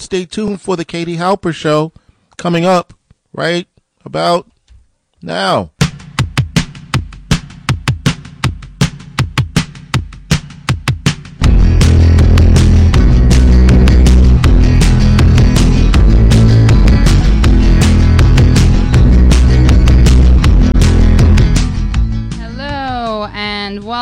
[0.00, 1.92] Stay tuned for the Katie Halper Show
[2.36, 2.94] coming up
[3.32, 3.66] right
[4.04, 4.46] about
[5.22, 5.72] now.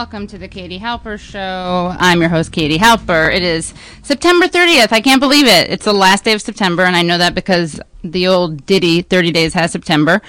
[0.05, 1.97] Welcome to the Katie Halper Show.
[1.99, 3.35] I'm your host, Katie Halper.
[3.35, 3.73] It is
[4.03, 4.93] September 30th.
[4.93, 5.71] I can't believe it.
[5.71, 9.33] It's the last day of September, and I know that because the old ditty 30
[9.33, 10.21] Days has September.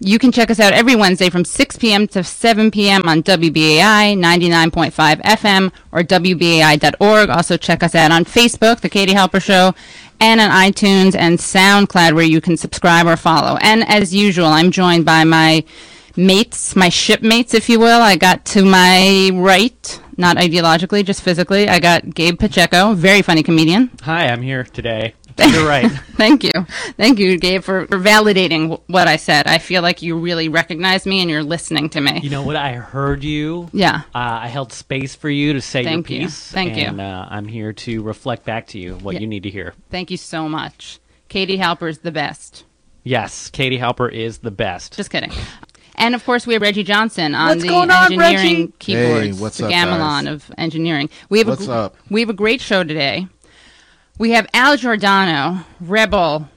[0.00, 2.08] You can check us out every Wednesday from 6 p.m.
[2.08, 3.08] to 7 p.m.
[3.08, 7.30] on WBAI 99.5 FM or WBAI.org.
[7.30, 9.76] Also, check us out on Facebook, The Katie Halper Show,
[10.18, 13.58] and on iTunes and SoundCloud, where you can subscribe or follow.
[13.62, 15.62] And as usual, I'm joined by my
[16.16, 18.00] mates, my shipmates, if you will.
[18.00, 21.68] I got to my right, not ideologically, just physically.
[21.68, 23.90] I got Gabe Pacheco, very funny comedian.
[24.02, 25.14] Hi, I'm here today.
[25.40, 25.90] You're right.
[26.16, 26.50] Thank you.
[26.98, 29.46] Thank you, Gabe, for, for validating w- what I said.
[29.46, 32.20] I feel like you really recognize me and you're listening to me.
[32.22, 32.56] You know what?
[32.56, 33.70] I heard you.
[33.72, 34.02] Yeah.
[34.14, 36.26] Uh, I held space for you to say Thank your you.
[36.26, 36.50] piece.
[36.50, 36.84] Thank you.
[36.84, 39.20] and, uh, I'm here to reflect back to you what Yeah.
[39.22, 39.72] you need to hear.
[39.90, 40.98] Thank you so much.
[41.28, 42.64] Katie Halper's the best.
[43.02, 44.94] Yes, Katie Halper is the best.
[44.94, 45.32] Just kidding.
[46.00, 48.72] And of course, we have Reggie Johnson on What's the going on, engineering Reggie?
[48.78, 50.26] keyboards, Hey, what's the up, gamelan guys?
[50.32, 51.10] of engineering.
[51.28, 51.96] We have What's a, up?
[52.10, 53.28] We have a great show today.
[54.18, 56.48] We have Al Giordano, rebel,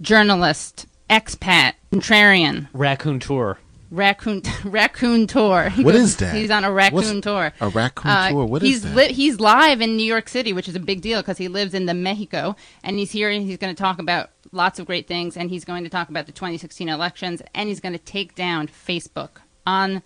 [0.00, 3.58] journalist, expat, contrarian, Raccoon Tour.
[3.94, 5.68] Raccoon, raccoon tour.
[5.70, 6.34] He What goes- is that?
[6.34, 7.52] He's on a raccoon What's- tour.
[7.60, 8.44] A raccoon Uh, tour.
[8.46, 8.96] What is he's that?
[8.96, 11.74] li- he's live in New York City, which is a big deal because he lives
[11.74, 15.06] in the Mexico, and he's here and he's going to talk about lots of great
[15.08, 18.34] things, and he's going to talk about the 2016 elections, and he's going to take
[18.34, 19.30] down Facebook
[19.66, 20.02] on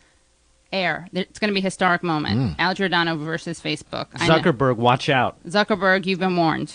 [0.72, 1.08] air.
[1.12, 2.38] It's going to be a historic moment.
[2.38, 2.54] Mm.
[2.58, 4.10] Al Giordano versus Facebook.
[4.12, 5.36] Zuckerberg, watch out.
[5.46, 6.72] Zuckerberg, you've been warned.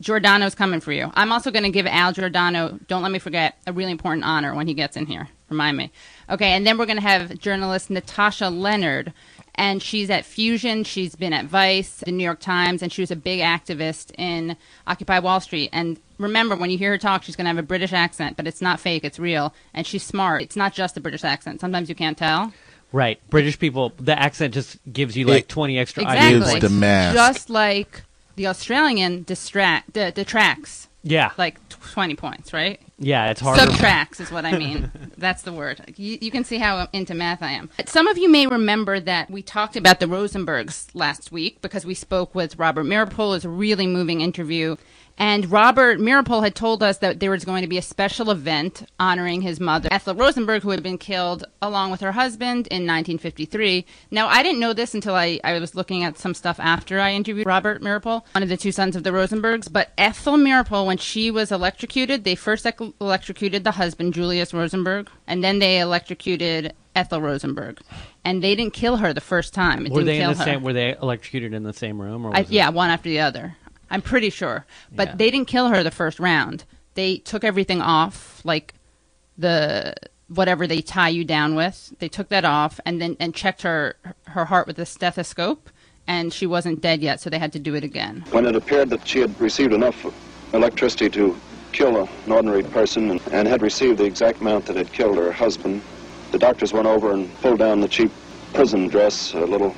[0.00, 1.10] Giordano's coming for you.
[1.14, 4.54] I'm also going to give Al Giordano, don't let me forget, a really important honor
[4.54, 5.28] when he gets in here.
[5.50, 5.90] Remind me.
[6.28, 9.12] Okay, and then we're going to have journalist Natasha Lennard.
[9.56, 10.84] And she's at Fusion.
[10.84, 14.56] She's been at Vice, the New York Times, and she was a big activist in
[14.86, 15.68] Occupy Wall Street.
[15.72, 18.46] And remember, when you hear her talk, she's going to have a British accent, but
[18.46, 19.52] it's not fake, it's real.
[19.74, 20.42] And she's smart.
[20.42, 21.60] It's not just a British accent.
[21.60, 22.52] Sometimes you can't tell.
[22.92, 23.20] Right.
[23.28, 26.40] British people, the accent just gives you like It 20 extra Exactly.
[26.40, 27.14] IQ Gives the mask.
[27.16, 28.02] Just like
[28.36, 30.88] the Australian distract, d- detracts.
[31.02, 31.32] Yeah.
[31.38, 32.80] like 20 points, right?
[32.98, 33.58] yeah, it's hard.
[33.58, 34.92] Subtracts is what I mean.
[35.16, 35.94] That's the word.
[35.96, 37.70] You, you can see how into math I am.
[37.86, 41.94] Some of you may remember that we talked about the Rosenbergs last week because we
[41.94, 43.28] spoke with Robert Meeropol.
[43.28, 44.76] It was a really moving interview.
[45.20, 48.88] And Robert Meeropol had told us that there was going to be a special event
[48.98, 53.84] honoring his mother, Ethel Rosenberg, who had been killed along with her husband in 1953.
[54.10, 57.12] Now, I didn't know this until I, I was looking at some stuff after I
[57.12, 59.70] interviewed Robert Meeropol, one of the two sons of the Rosenbergs.
[59.70, 65.10] But Ethel Mirapol, when she was electrocuted, they first ec- electrocuted the husband, Julius Rosenberg,
[65.26, 67.80] and then they electrocuted Ethel Rosenberg.
[68.24, 69.84] And they didn't kill her the first time.
[69.84, 70.44] It Were they in the her.
[70.44, 70.62] same?
[70.62, 72.24] Were they electrocuted in the same room?
[72.24, 73.56] Or I, yeah, one after the other.
[73.90, 74.66] I'm pretty sure.
[74.94, 75.14] But Yeah.
[75.16, 76.64] they didn't kill her the first round.
[76.94, 78.74] They took everything off, like
[79.38, 79.94] the
[80.28, 81.92] whatever they tie you down with.
[81.98, 83.96] They took that off and then and checked her
[84.28, 85.70] her heart with a stethoscope,
[86.06, 88.24] and she wasn't dead yet, so they had to do it again.
[88.30, 90.06] When it appeared that she had received enough
[90.54, 91.36] electricity to
[91.72, 95.30] kill an ordinary person and, and had received the exact amount that had killed her
[95.32, 95.82] husband,
[96.32, 98.10] the doctors went over and pulled down the cheap
[98.52, 99.74] prison dress, a little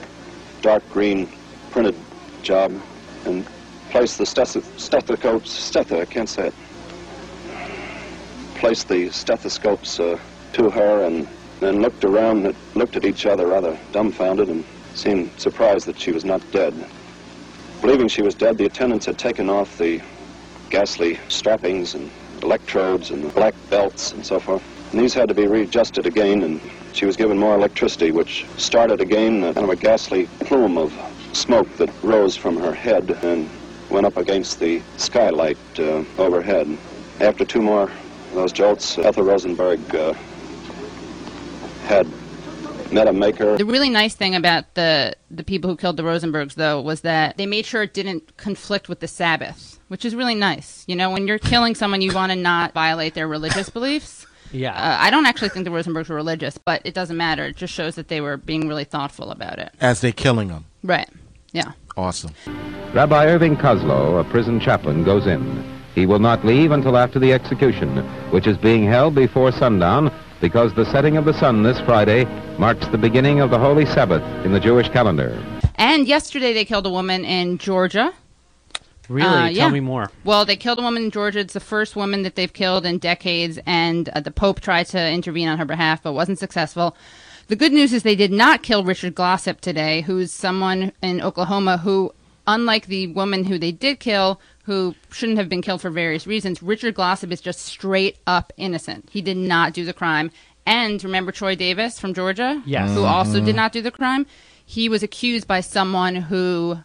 [0.62, 1.28] dark green
[1.70, 1.94] printed
[2.42, 2.72] job,
[3.26, 3.46] and
[3.92, 6.54] placed the steth- stethoscopes, steth- I can't say it,
[8.54, 10.18] placed the stethoscopes uh,
[10.54, 11.28] to her and
[11.60, 14.64] then looked around, and looked at each other rather dumbfounded and
[14.94, 16.74] seemed surprised that she was not dead.
[17.82, 20.00] Believing she was dead, the attendants had taken off the
[20.70, 22.10] ghastly strappings and
[22.42, 24.62] electrodes and black belts and so forth.
[24.92, 26.62] And these had to be readjusted again, and
[26.94, 30.94] she was given more electricity, which started again a kind of a ghastly plume of
[31.34, 33.50] smoke that rose from her head and
[33.92, 36.76] went up against the skylight uh, overhead.
[37.20, 40.14] After two more of those jolts, Ethel Rosenberg uh,
[41.84, 42.06] had
[42.90, 43.56] met a maker.
[43.56, 47.36] The really nice thing about the the people who killed the Rosenbergs, though, was that
[47.36, 50.84] they made sure it didn't conflict with the Sabbath, which is really nice.
[50.86, 54.26] You know, when you're killing someone, you want to not violate their religious beliefs.
[54.52, 54.74] Yeah.
[54.74, 57.46] Uh, I don't actually think the Rosenbergs were religious, but it doesn't matter.
[57.46, 59.72] It just shows that they were being really thoughtful about it.
[59.80, 60.66] As they killing them.
[60.82, 61.08] Right.
[61.52, 61.72] Yeah.
[61.96, 62.32] Awesome.
[62.94, 65.64] Rabbi Irving Koslowe, a prison chaplain, goes in.
[65.94, 67.98] He will not leave until after the execution,
[68.30, 72.24] which is being held before sundown because the setting of the sun this Friday
[72.58, 75.40] marks the beginning of the Holy Sabbath in the Jewish calendar.
[75.76, 78.12] And yesterday they killed a woman in Georgia.
[79.08, 79.28] Really?
[79.28, 79.70] Uh, Tell yeah.
[79.70, 80.10] me more.
[80.24, 81.40] Well, they killed a woman in Georgia.
[81.40, 85.10] It's the first woman that they've killed in decades, and uh, the Pope tried to
[85.10, 86.96] intervene on her behalf, but wasn't successful.
[87.48, 91.78] The good news is they did not kill Richard Glossip today, who's someone in Oklahoma
[91.78, 92.14] who,
[92.46, 96.62] unlike the woman who they did kill, who shouldn't have been killed for various reasons,
[96.62, 99.08] Richard Glossip is just straight up innocent.
[99.10, 100.30] He did not do the crime.
[100.64, 102.62] And remember Troy Davis from Georgia?
[102.64, 102.90] Yes.
[102.92, 103.56] Who also did mm-hmm.
[103.56, 104.26] not do the crime?
[104.64, 106.78] He was accused by someone who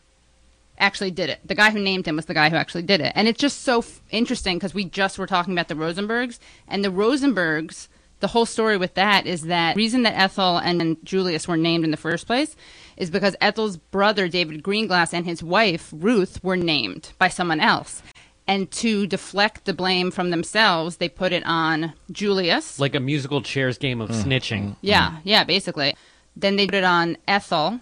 [0.80, 1.40] actually did it.
[1.46, 3.14] The guy who named him was the guy who actually did it.
[3.16, 6.84] And it's just so f- interesting because we just were talking about the Rosenbergs and
[6.84, 7.88] the Rosenbergs.
[8.20, 11.92] The whole story with that is that reason that Ethel and Julius were named in
[11.92, 12.56] the first place
[12.96, 18.02] is because Ethel's brother David Greenglass and his wife Ruth were named by someone else.
[18.48, 22.80] And to deflect the blame from themselves, they put it on Julius.
[22.80, 24.24] Like a musical chairs game of mm.
[24.24, 24.70] snitching.
[24.70, 24.76] Mm.
[24.82, 25.96] Yeah, yeah, basically.
[26.36, 27.82] Then they put it on Ethel,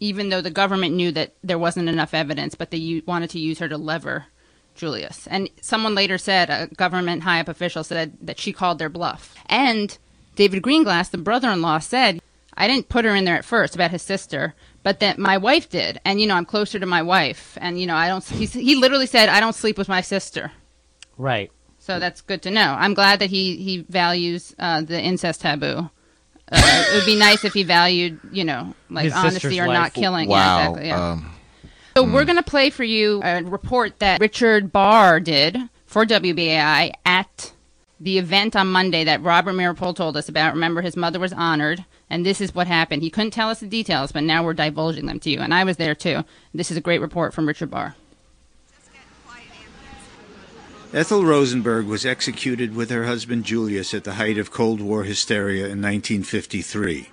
[0.00, 3.38] even though the government knew that there wasn't enough evidence, but they u- wanted to
[3.38, 4.26] use her to lever
[4.74, 5.26] Julius.
[5.26, 9.34] And someone later said, a government high up official said that she called their bluff.
[9.46, 9.96] And
[10.36, 12.20] David Greenglass, the brother in law, said,
[12.54, 15.68] I didn't put her in there at first about his sister, but that my wife
[15.68, 16.00] did.
[16.04, 17.56] And, you know, I'm closer to my wife.
[17.60, 20.52] And, you know, I don't, he, he literally said, I don't sleep with my sister.
[21.16, 21.50] Right.
[21.78, 22.76] So that's good to know.
[22.78, 25.88] I'm glad that he, he values uh, the incest taboo.
[26.52, 29.66] Uh, it would be nice if he valued, you know, like His honesty sister's or
[29.68, 29.74] life.
[29.78, 30.28] not killing.
[30.28, 30.58] Yeah, Wow.
[30.74, 30.88] exactly.
[30.88, 31.10] Yeah.
[31.12, 31.32] Um,
[31.96, 32.12] so hmm.
[32.12, 37.52] we're going to play for you a report that Richard Barr did for WBAI at
[38.00, 40.54] the event on Monday that Robert Meeropol told us about.
[40.54, 43.02] Remember, his mother was honored, and this is what happened.
[43.02, 45.40] He couldn't tell us the details, but now we're divulging them to you.
[45.40, 46.24] And I was there too.
[46.54, 47.94] This is a great report from Richard Barr.
[50.92, 55.66] Ethel Rosenberg was executed with her husband Julius at the height of Cold War hysteria
[55.66, 57.10] in 1953.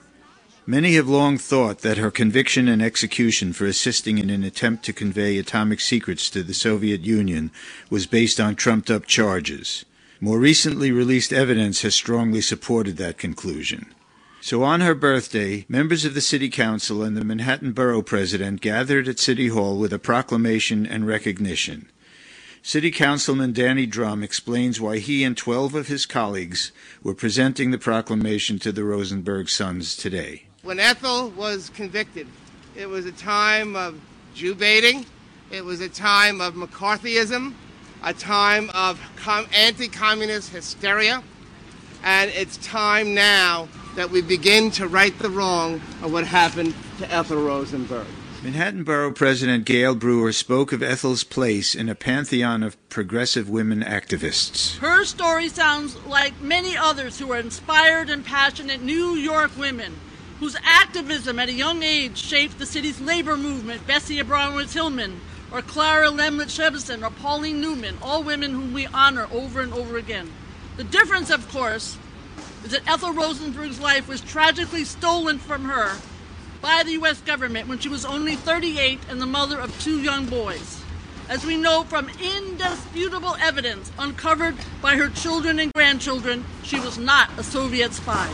[0.70, 4.92] Many have long thought that her conviction and execution for assisting in an attempt to
[4.92, 7.52] convey atomic secrets to the Soviet Union
[7.90, 9.86] was based on trumped up charges.
[10.20, 13.94] More recently released evidence has strongly supported that conclusion.
[14.42, 19.08] So on her birthday, members of the City Council and the Manhattan Borough President gathered
[19.08, 21.90] at City Hall with a proclamation and recognition.
[22.62, 27.78] City Councilman Danny Dromm explains why he and 12 of his colleagues were presenting the
[27.78, 30.47] proclamation to the Rosenberg sons today.
[30.68, 32.28] When Ethel was convicted,
[32.76, 33.98] it was a time of
[34.36, 35.06] Jew baiting,
[35.50, 37.54] it was a time of McCarthyism,
[38.04, 41.24] a time of com- anti communist hysteria,
[42.04, 47.10] and it's time now that we begin to right the wrong of what happened to
[47.10, 48.06] Ethel Rosenberg.
[48.44, 53.84] Manhattan Borough President Gale Brewer spoke of Ethel's place in a pantheon of progressive women
[53.84, 54.78] activists.
[54.80, 59.96] Her story sounds like many others who are inspired and passionate New York women
[60.40, 65.20] whose activism at a young age shaped the city's labor movement, Bessie Abramowitz Hillman,
[65.52, 69.98] or Clara Lemlich Shavelson, or Pauline Newman, all women whom we honor over and over
[69.98, 70.32] again.
[70.76, 71.98] The difference, of course,
[72.64, 75.98] is that Ethel Rosenberg's life was tragically stolen from her
[76.62, 77.22] by the U.S.
[77.22, 80.84] government when she was only 38 and the mother of two young boys.
[81.30, 87.30] As we know from indisputable evidence uncovered by her children and grandchildren, she was not
[87.38, 88.32] a Soviet spy.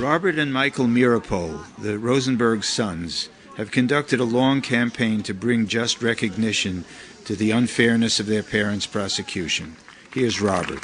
[0.00, 6.00] Robert and Michael Meeropol, the Rosenberg sons, have conducted a long campaign to bring just
[6.00, 6.86] recognition
[7.26, 9.76] to the unfairness of their parents' prosecution.
[10.14, 10.82] Here's Robert.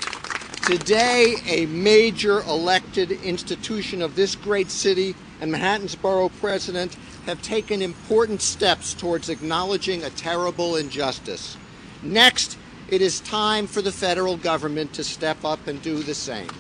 [0.67, 6.95] Today, a major elected institution of this great city and Manhattan's borough president
[7.25, 11.57] have taken important steps towards acknowledging a terrible injustice.
[12.03, 12.59] Next,
[12.91, 16.51] it is time for the federal government to step up and do the same.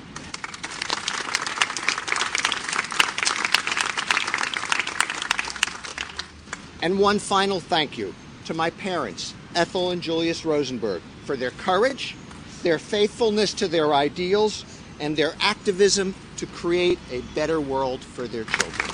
[6.86, 8.14] And one final thank you
[8.44, 12.14] to my parents, Ethel and Julius Rosenberg, for their courage,
[12.62, 14.64] their faithfulness to their ideals,
[15.00, 18.88] and their activism to create a better world for their children.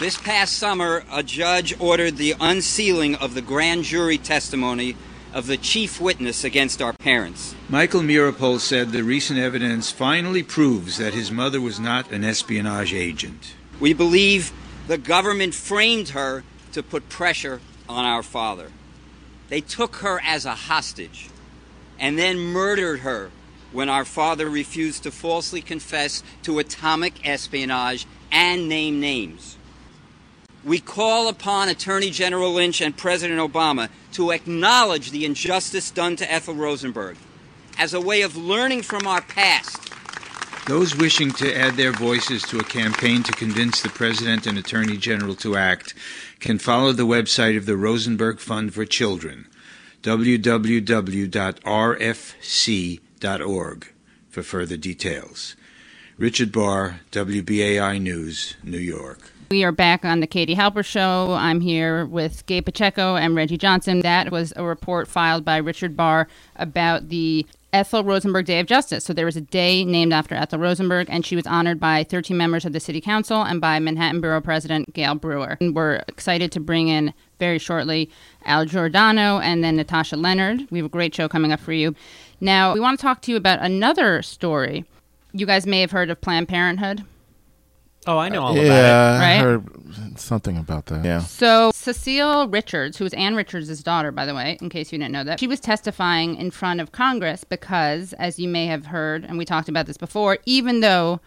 [0.00, 4.96] This past summer, a judge ordered the unsealing of the grand jury testimony
[5.32, 7.54] of the chief witness against our parents.
[7.68, 12.92] Michael Meeropol said the recent evidence finally proves that his mother was not an espionage
[12.92, 13.54] agent.
[13.78, 14.52] We believe
[14.86, 18.70] the government framed her to put pressure on our father.
[19.48, 21.28] They took her as a hostage
[21.98, 23.30] and then murdered her
[23.70, 29.56] when our father refused to falsely confess to atomic espionage and name names.
[30.64, 36.32] We call upon Attorney General Lynch and President Obama to acknowledge the injustice done to
[36.32, 37.16] Ethel Rosenberg
[37.78, 39.91] as a way of learning from our past.
[40.66, 44.96] Those wishing to add their voices to a campaign to convince the President and Attorney
[44.96, 45.92] General to act
[46.38, 49.48] can follow the website of the Rosenberg Fund for Children.
[50.02, 50.82] www.rfc.org
[54.30, 55.56] for further details.
[56.16, 59.32] Richard Barr, WBAI News, New York.
[59.52, 61.34] We are back on the Katie Halper Show.
[61.34, 64.00] I'm here with Gay Pacheco and Reggie Johnson.
[64.00, 69.04] That was a report filed by Richard Barr about the Ethel Rosenberg Day of Justice.
[69.04, 72.34] So there was a day named after Ethel Rosenberg, and she was honored by 13
[72.34, 75.58] members of the City Council and by Manhattan Borough President Gale Brewer.
[75.60, 78.08] And we're excited to bring in very shortly
[78.46, 80.66] Al Giordano and then Natasha Lennard.
[80.70, 81.94] We have a great show coming up for you.
[82.40, 84.86] Now, we want to talk to you about another story.
[85.34, 87.04] You guys may have heard of Planned Parenthood.
[88.06, 89.18] Oh, I know all yeah, about it.
[89.20, 89.34] Right?
[89.34, 91.04] I heard something about that.
[91.04, 91.20] Yeah.
[91.20, 95.12] So, Cecile Richards, who was Ann Richards' daughter, by the way, in case you didn't
[95.12, 99.24] know that, she was testifying in front of Congress because, as you may have heard,
[99.24, 101.20] and we talked about this before, even though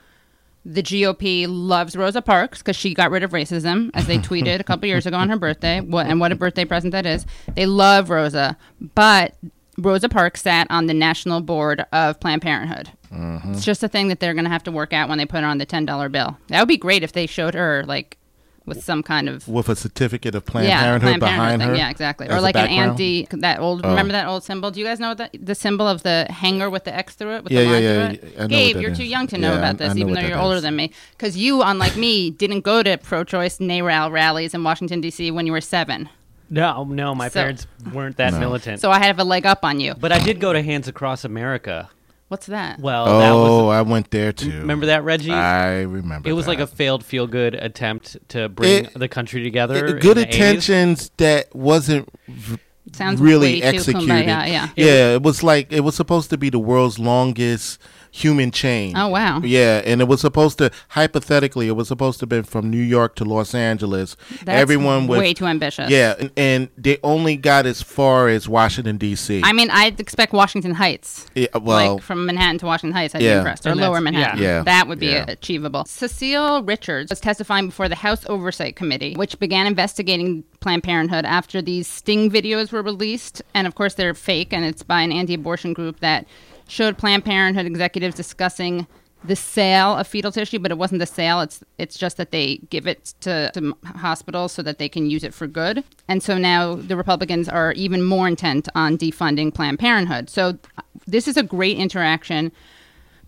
[0.65, 4.63] the GOP loves Rosa Parks because she got rid of racism, as they tweeted a
[4.63, 7.25] couple years ago on her birthday, what, and what a birthday present that is.
[7.55, 8.57] They love Rosa,
[8.95, 9.35] but
[9.77, 12.89] Rosa Parks sat on the national board of Planned Parenthood.
[13.11, 13.53] Mm-hmm.
[13.53, 15.41] It's just a thing that they're going to have to work out when they put
[15.41, 16.37] her on the ten dollar bill.
[16.47, 18.17] That would be great if they showed her like
[18.65, 21.69] with some kind of With a certificate of Planned yeah, Parenthood Planned behind thing.
[21.69, 21.75] her.
[21.75, 22.27] Yeah, exactly.
[22.29, 23.81] Or like an anti that old.
[23.85, 23.89] Oh.
[23.89, 24.71] Remember that old symbol?
[24.71, 27.35] Do you guys know what that the symbol of the hanger with the X through
[27.35, 27.43] it?
[27.43, 28.09] With Yeah, the yeah, line yeah, through yeah.
[28.09, 28.23] it?
[28.23, 28.97] I know what Gabe, you're is.
[28.97, 30.91] too young to know Yeah, about this, I even though you're older than me.
[31.11, 35.29] Because you, unlike me, didn't go to pro-choice NARAL rallies in Washington D.C.
[35.31, 36.09] when you were seven.
[36.49, 38.79] No, no, my So- parents weren't that militant.
[38.81, 39.93] So I have a leg up on you.
[39.99, 41.89] but I did go to Hands Across America.
[42.27, 42.79] What's that?
[42.79, 44.49] Well, that oh, was Oh, I went there too.
[44.49, 45.31] remember that Reggie?
[45.31, 46.27] I remember.
[46.27, 46.75] it was like a that.
[46.75, 49.85] failed feel good attempt to bring It- the country together.
[49.85, 50.33] It- good the 80s.
[50.33, 52.57] intentions that wasn't v-
[52.93, 54.09] Sounds really way too executed.
[54.09, 54.69] kumbaya, yeah.
[54.75, 57.79] yeah, it was like it was supposed to be the world's longest
[58.15, 58.95] human chain.
[58.95, 59.41] Oh, wow.
[59.43, 62.77] Yeah, and it was supposed to hypothetically, it was supposed to have been from New
[62.81, 64.15] York to Los Angeles.
[64.43, 65.89] That's Everyone was way too ambitious.
[65.89, 69.41] Yeah, and, and they only got as far as Washington D.C.
[69.43, 71.25] I mean, I'd expect Washington Heights.
[71.35, 73.65] Yeah, well, like from Manhattan to Washington Heights, I'd be impressed.
[73.65, 74.41] Or And Lower Manhattan.
[74.41, 74.45] yeah.
[74.57, 74.63] Yeah.
[74.63, 75.25] That would be Yeah.
[75.27, 75.83] achievable.
[75.85, 81.61] Cecile Richards was testifying before the House Oversight Committee, which began investigating Planned Parenthood after
[81.61, 83.41] these sting videos were released.
[83.53, 86.25] And of course, they're fake, and it's by an anti abortion group that
[86.67, 88.87] showed Planned Parenthood executives discussing
[89.23, 91.41] the sale of fetal tissue, but it wasn't the sale.
[91.41, 95.23] It's it's just that they give it to, to hospitals so that they can use
[95.23, 95.83] it for good.
[96.07, 100.29] And so now the Republicans are even more intent on defunding Planned Parenthood.
[100.29, 102.51] So uh, this is a great interaction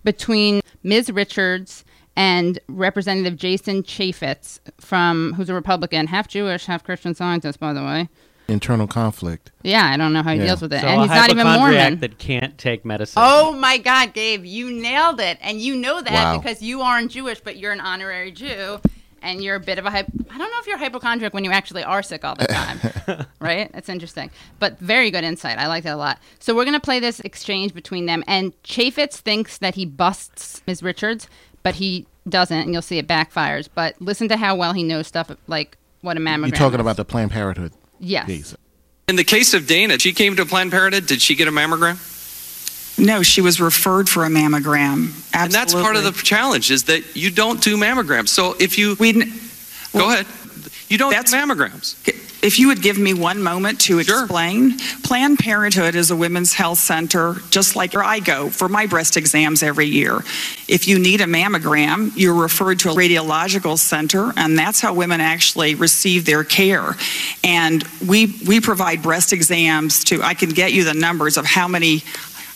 [0.03, 1.11] between Ms.
[1.11, 1.83] Richards
[2.15, 7.83] and Representative Jason Chaffetz from who's a Republican, half Jewish, half Christian scientist, by the
[7.83, 8.09] way.
[8.47, 9.51] Internal conflict.
[9.63, 10.45] Yeah, I don't know how he Yeah.
[10.45, 11.99] deals with it, So and a he's not even hypochondriac Mormon.
[11.99, 13.21] that can't take medicine.
[13.25, 16.37] Oh my God, Gabe, you nailed it, and you know that Wow.
[16.37, 18.79] because you aren't Jewish, but you're an honorary Jew,
[19.21, 19.91] and you're a bit of a.
[19.91, 22.45] Hy- I don't know if you're a hypochondriac when you actually are sick all the
[23.07, 23.69] time, right?
[23.73, 25.57] It's interesting, but very good insight.
[25.57, 26.19] I like that a lot.
[26.39, 30.81] So we're gonna play this exchange between them, and Chaffetz thinks that he busts Ms.
[30.83, 31.27] Richards,
[31.63, 33.67] but he doesn't, and you'll see it backfires.
[33.73, 36.47] But listen to how well he knows stuff like what a mammogram.
[36.49, 36.81] You're talking is.
[36.81, 38.25] about the Planned Parenthood yes.
[38.25, 38.55] piece.
[39.07, 41.05] In the case of Dana, she came to Planned Parenthood.
[41.05, 41.97] Did she get a mammogram?
[42.99, 45.09] No, she was referred for a mammogram.
[45.33, 45.39] Absolutely.
[45.43, 48.29] And that's part of the challenge is that you don't do mammograms.
[48.29, 49.13] So if you We,
[49.93, 50.25] go ahead,
[50.89, 51.95] you don't do That's- mammograms.
[52.41, 56.77] If you would give me one moment to explain, Planned Parenthood is a women's health
[56.79, 60.19] center, just like where I go for my breast exams every year.
[60.67, 65.19] If you need a mammogram, you're referred to a radiological center, and that's how women
[65.21, 66.95] actually receive their care.
[67.43, 70.21] And we we provide breast exams to.
[70.21, 72.03] I can get you the numbers of how many.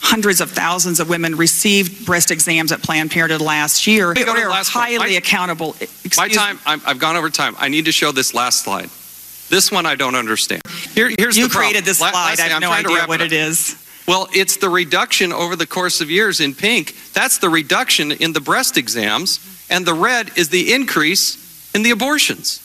[0.03, 4.15] Hundreds of thousands of women received breast exams at Planned Parenthood last year.
[4.15, 5.75] The They're highly My- accountable.
[6.17, 7.55] My time, I'm, I've gone over time.
[7.59, 8.89] I need to show this last slide.
[9.51, 10.62] This one I don't understand.
[10.96, 11.72] Here, here's You the problem.
[11.72, 12.13] created this slide.
[12.13, 13.27] lastly, I have I'm no idea what up.
[13.27, 13.75] it is.
[14.08, 16.96] Well, it's the reduction over the course of years in pink.
[17.13, 19.39] That's the reduction in the breast exams,
[19.70, 21.38] and the red is the increase
[21.75, 22.60] in the abortions.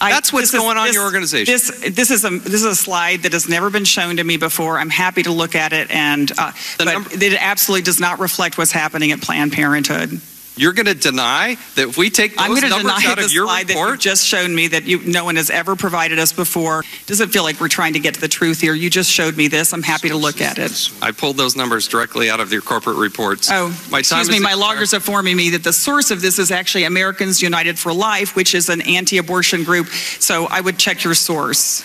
[0.00, 1.52] I- That's what's this is- going on in your organization.
[1.52, 4.36] This this is a this is a slide that has never been shown to me
[4.36, 4.78] before.
[4.78, 8.58] I'm happy to look at it, and uh, but number- it absolutely does not reflect
[8.58, 10.20] what's happening at Planned Parenthood.
[10.58, 13.16] You're going to deny that if we take those I'm going to numbers deny out
[13.18, 15.50] the of your slide that you report, just shown me that you no one has
[15.50, 16.82] ever provided us before.
[17.06, 18.74] Doesn't feel like we're trying to get to the truth here.
[18.74, 19.72] You just showed me this.
[19.72, 20.90] I'm happy to look at it.
[21.00, 23.48] I pulled those numbers directly out of your corporate reports.
[23.50, 24.40] Oh, my time excuse me.
[24.40, 24.58] My expired.
[24.58, 28.34] loggers are informing me that the source of this is actually Americans United for Life,
[28.34, 29.86] which is an anti-abortion group.
[30.18, 31.84] So I would check your source.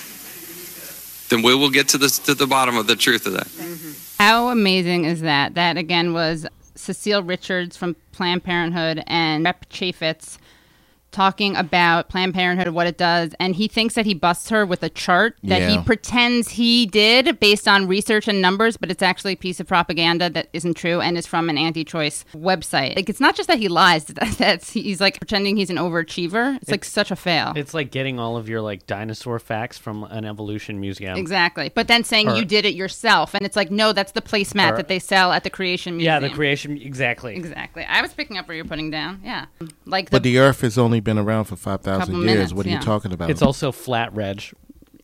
[1.29, 3.47] Then we will get to the to the bottom of the truth of that.
[4.19, 5.55] How amazing is that?
[5.55, 9.69] That again was Cecile Richards from Planned Parenthood and Rep.
[9.69, 10.37] Chaffetz
[11.13, 14.83] talking about Planned Parenthood, what it does, and he thinks that he busts her with
[14.83, 19.33] a chart that he pretends he did based on research and numbers, but it's actually
[19.33, 22.95] a piece of propaganda that isn't true and is from an anti-choice website.
[22.95, 24.05] Like it's not just that he lies;
[24.37, 26.57] that's he's like pretending he's an overachiever.
[26.61, 27.53] It's like such a fail.
[27.55, 31.17] It's like getting all of your like dinosaur facts from an evolution museum.
[31.17, 31.71] Exactly.
[31.73, 33.33] But then saying Or- you did it yourself.
[33.33, 36.23] And it's like, no, that's the placemat Or- that they sell at the Creation Museum.
[36.23, 37.35] Yeah, the creation exactly.
[37.35, 37.83] Exactly.
[37.83, 39.21] I was picking up what you're putting down.
[39.23, 39.45] Yeah.
[39.85, 42.25] Like the, But the Earth is only been around for five thousand years.
[42.25, 42.75] minutes, what are yeah.
[42.79, 43.29] you talking about?
[43.29, 44.43] It's also flat reg.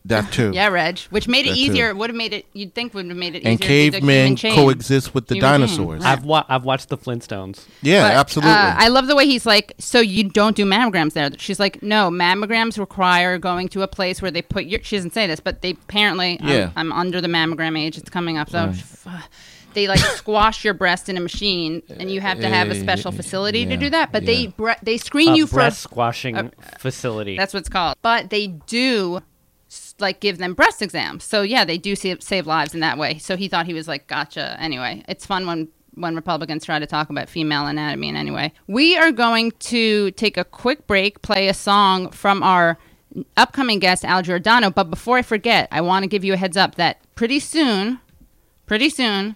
[0.06, 0.52] that too.
[0.56, 1.00] Yeah, Reg.
[1.12, 1.62] Which made it That too.
[1.62, 1.94] easier.
[1.94, 3.92] Would have made it, you'd think would have made it And easier.
[3.92, 6.02] to cavemen coexist with the Human dinosaurs.
[6.04, 6.12] right.
[6.14, 7.66] I've wa- I've watched the Flintstones.
[7.82, 8.52] Yeah, But, absolutely.
[8.54, 11.30] Uh, I love the way he's like, so you don't do mammograms there.
[11.38, 14.80] She's like, no, mammograms require going to a place where they put your.
[14.84, 16.40] She doesn't say this, but they apparently.
[16.40, 16.72] I'm- Yeah.
[16.76, 17.98] I'm, under the mammogram age.
[17.98, 18.68] It's coming up, so.
[19.06, 19.22] Right.
[19.70, 22.76] f- They like squash your breast in a machine, and you have to have a
[22.76, 24.12] special facility to do that.
[24.12, 27.38] But they bre- they screen a you for breast squashing uh, facility.
[27.38, 27.96] That's what it's called.
[28.02, 29.22] But they do
[29.70, 31.24] s- like give them breast exams.
[31.24, 33.18] So yeah, they do save, save lives in that way.
[33.20, 34.58] So he thought he was like, gotcha.
[34.60, 38.08] Anyway, it's fun when when Republicans try to talk about female anatomy.
[38.08, 38.54] in any way.
[38.68, 42.78] we are going to take a quick break, play a song from our
[43.36, 44.70] upcoming guest Al Giordano.
[44.70, 48.00] But before I forget, I want to give you a heads up that pretty soon,
[48.66, 49.36] pretty soon,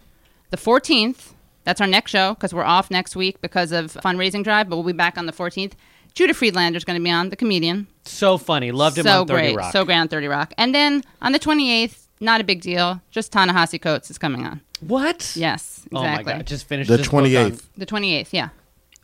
[0.53, 1.33] the 14th.
[1.63, 4.69] That's our next show because we're off next week because of fundraising drive.
[4.69, 5.74] But we'll be back on the 14th.
[6.13, 8.72] Judah Friedlander is going to be on, the comedian so funny.
[8.72, 9.72] Loved him so on 30 great, Rock.
[9.72, 10.53] so great on Thirty Rock.
[10.60, 13.01] And then on the twenty eighth, not a big deal.
[13.10, 14.62] Just Ta-Nehisi Coates is coming on.
[14.81, 15.33] what?
[15.36, 15.98] Yes, exactly.
[15.98, 16.33] Oh my exactly.
[16.33, 16.48] god!
[16.48, 17.67] Just finished the this twenty eighth.
[17.75, 18.50] the twenty eighth, yeah.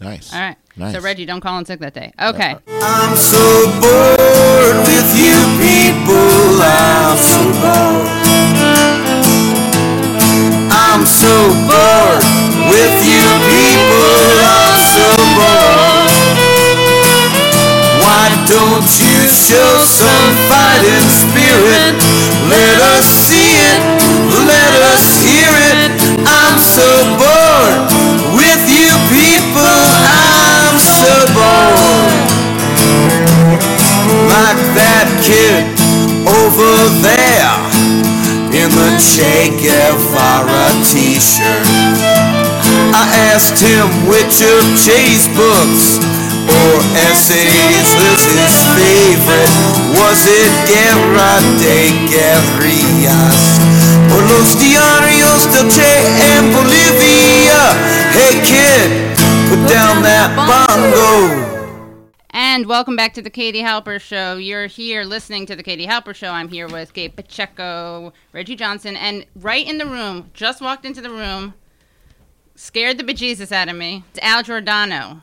[0.01, 0.33] Nice.
[0.33, 0.57] All right.
[0.77, 0.93] Nice.
[0.93, 2.13] So Reggie, don't call in sick that day.
[2.21, 2.55] Okay.
[2.67, 6.61] I'm so bored with you people.
[6.61, 8.18] I'm so bored.
[11.09, 12.23] So bored
[12.69, 14.21] with you people.
[14.45, 16.11] I'm so bored.
[18.05, 21.97] Why don't you show some fighting spirit?
[22.47, 23.81] Let us see it.
[24.45, 25.91] Let us hear it.
[26.29, 26.87] I'm so
[27.17, 27.77] bored
[28.37, 29.81] with you people.
[30.05, 32.29] I'm so bored
[34.29, 35.65] like that kid
[36.29, 37.68] over there
[38.99, 41.67] Che Guevara t-shirt.
[42.91, 46.03] I asked him which of Che's books
[46.43, 46.75] or
[47.07, 49.55] essays was his favorite.
[49.95, 53.39] Was it Guerra de Guerrillas
[54.11, 55.95] or Los Diarios del Che
[56.35, 57.71] en Bolivia?
[58.11, 59.15] Hey kid,
[59.47, 61.58] put down that bongo.
[62.31, 64.37] And welcome back to the Katie Halper Show.
[64.37, 66.29] You're here listening to the Katie Halper Show.
[66.29, 71.01] I'm here with Gabe Pacheco, Reggie Johnson, and right in the room, just walked into
[71.01, 71.55] the room,
[72.53, 74.03] scared the bejesus out of me.
[74.11, 75.21] It's Al Giordano,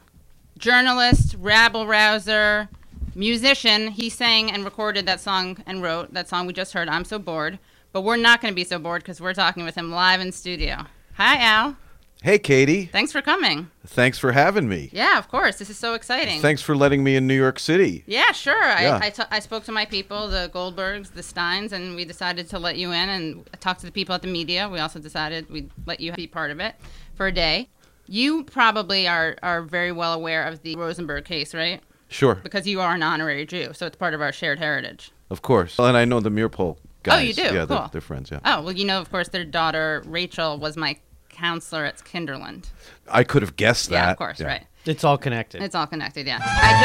[0.58, 2.68] journalist, rabble rouser,
[3.14, 3.92] musician.
[3.92, 7.20] He sang and recorded that song and wrote that song we just heard, I'm So
[7.20, 7.60] Bored.
[7.92, 10.32] But we're not going to be so bored because we're talking with him live in
[10.32, 10.86] studio.
[11.14, 11.76] Hi, Al.
[12.22, 12.86] Hey, Katie.
[12.86, 13.70] Thanks for coming.
[13.86, 14.88] Thanks for having me.
[14.92, 15.58] Yeah, of course.
[15.58, 16.40] This is so exciting.
[16.40, 18.02] Thanks for letting me in New York City.
[18.06, 18.58] Yeah, sure.
[18.60, 18.98] Yeah.
[19.00, 22.48] I, I, t- I spoke to my people, the Goldbergs, the Steins, and we decided
[22.50, 24.68] to let you in and talk to the people at the media.
[24.68, 26.74] We also decided we'd let you be part of it
[27.14, 27.68] for a day.
[28.08, 31.80] You probably are, are very well aware of the Rosenberg case, right?
[32.08, 35.10] Sure, Because you are an honorary Jew, so it's part of our shared heritage.
[35.28, 35.76] of course.
[35.78, 37.18] And I know the Meeropol guys.
[37.18, 37.42] Oh, you do?
[37.42, 37.66] Yeah, Cool.
[37.66, 38.38] they're, they're friends, yeah.
[38.44, 40.96] Oh, well, you know, of course, their daughter, Rachel, was my
[41.36, 42.70] counselor at Kinderland.
[43.10, 43.94] I could have guessed that.
[43.94, 44.66] Yeah, of course, right.
[44.84, 45.62] It's all connected.
[45.62, 46.38] It's all connected, yeah.
[46.42, 46.82] I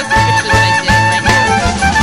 [1.92, 2.01] just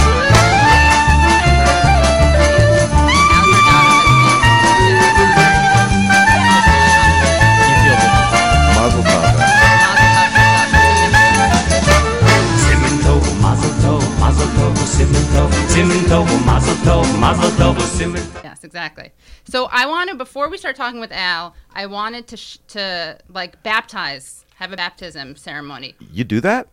[18.45, 19.11] Yes, exactly.
[19.45, 23.63] So I wanted before we start talking with Al, I wanted to sh- to like
[23.63, 25.95] baptize, have a baptism ceremony.
[26.13, 26.69] You do that?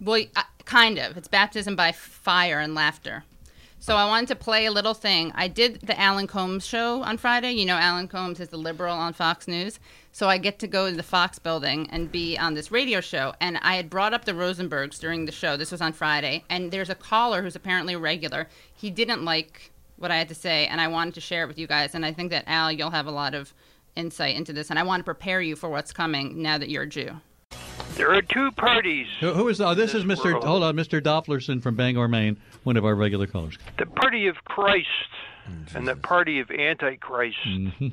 [0.00, 1.16] Well, uh, kind of.
[1.16, 3.24] It's baptism by fire and laughter.
[3.78, 5.30] So I wanted to play a little thing.
[5.34, 7.52] I did the Alan Colmes show on Friday.
[7.52, 9.78] You know, Alan Colmes is the liberal on Fox News.
[10.14, 13.34] So I get to go to the Fox building and be on this radio show.
[13.40, 15.56] And I had brought up the Rosenbergs during the show.
[15.56, 16.44] This was on Friday.
[16.48, 18.46] And there's a caller who's apparently a regular.
[18.76, 21.58] He didn't like what I had to say, and I wanted to share it with
[21.58, 21.96] you guys.
[21.96, 23.52] And I think that, Al, you'll have a lot of
[23.96, 24.70] insight into this.
[24.70, 27.10] And I want to prepare you for what's coming now that you're a Jew.
[27.96, 29.08] There are two parties.
[29.18, 29.60] Who, who is?
[29.60, 30.34] Oh, this is Mr.
[30.34, 30.44] world.
[30.44, 31.00] Hold on, Mr.
[31.00, 33.58] Dopplerson from Bangor, Maine, one of our regular callers.
[33.78, 34.86] The party of Christ
[35.74, 37.36] and the party of Antichrist.
[37.44, 37.92] Mhm.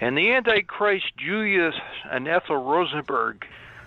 [0.00, 1.74] And the Antichrist, Julius
[2.10, 3.44] and Ethel Rosenberg,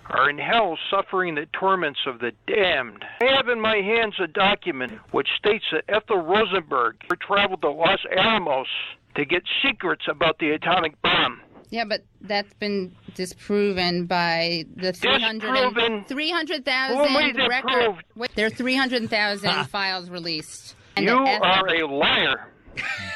[0.09, 3.05] are in hell suffering the torments of the damned.
[3.21, 7.99] I have in my hands a document which states that Ethel Rosenberg traveled to Los
[8.17, 8.67] Alamos
[9.15, 11.41] to get secrets about the atomic bomb.
[11.69, 15.93] Yeah, but that's been disproven by the 300 Disproven?
[15.93, 18.03] and- 300,000 300, record.
[18.15, 20.75] Wait, there are 300,000 files released.
[20.97, 22.47] And you the are a liar.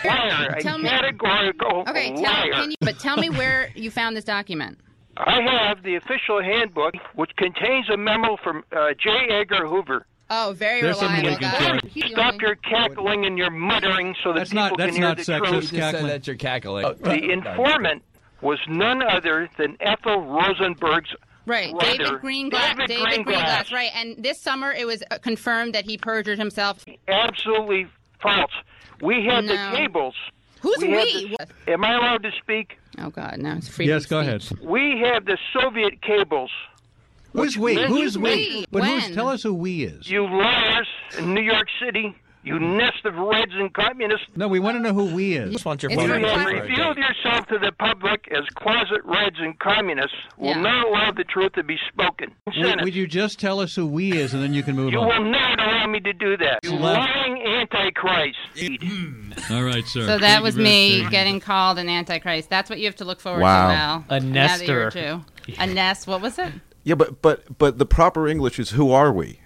[0.05, 0.55] Liar.
[0.57, 2.51] A Tell me- categorical Okay, tell, liar.
[2.53, 4.79] can you, but tell me where you found this document.
[5.17, 9.09] I have the official handbook, which contains a memo from uh, J.
[9.29, 10.05] Edgar Hoover.
[10.29, 11.79] Oh, very There's reliable we guy.
[12.09, 15.17] Stop your cackling and your muttering so that That's people not- that's can hear not
[15.17, 15.71] the sexist, truth.
[15.71, 16.07] cackling.
[16.07, 16.95] that you're cackling.
[17.03, 18.03] The informant
[18.41, 21.15] was none other than Ethel Rosenberg's
[21.47, 22.75] Right, brother, David Greenglass.
[22.75, 23.65] David David Greenglass.
[23.67, 23.71] Greenglass.
[23.71, 26.83] Right, and this summer it was uh, confirmed that he perjured himself.
[27.07, 27.87] Absolutely
[28.19, 28.51] false.
[29.01, 29.53] We had No.
[29.71, 30.15] the cables.
[30.61, 31.35] Who's had we?
[31.65, 32.77] the- am I allowed to speak?
[32.97, 33.87] Oh God, no, it's free.
[33.87, 34.43] Yes, go ahead.
[34.61, 36.51] We have the Soviet cables.
[37.33, 37.75] Who's we?
[37.75, 38.29] Who's Who's we?
[38.29, 38.65] we?
[38.71, 40.09] But who's, tell us who we is.
[40.09, 42.15] You liars in New York City.
[42.43, 44.27] You nest of Reds and communists.
[44.35, 45.51] No, we want to know who we is.
[45.51, 49.57] just want your It's You have revealed yourself to the public as closet Reds and
[49.57, 50.15] communists.
[50.37, 50.61] Will Yeah.
[50.61, 52.31] not allow the truth to be spoken.
[52.55, 54.99] Would, would you just tell us who we is, and then you can move You
[54.99, 55.07] on?
[55.07, 56.59] You will not allow me to do that.
[56.63, 57.09] You Left.
[57.45, 58.37] Lying antichrist.
[59.51, 60.05] All right, sir.
[60.05, 61.11] So that you was me much.
[61.11, 62.49] getting called an antichrist.
[62.49, 63.67] That's what you have to look forward Wow.
[63.69, 64.05] to now.
[64.09, 65.23] A in another year or nester.
[65.47, 65.53] two.
[65.59, 66.07] A nest.
[66.07, 66.51] What was it?
[66.83, 69.39] Yeah, but but but the proper English is who are we?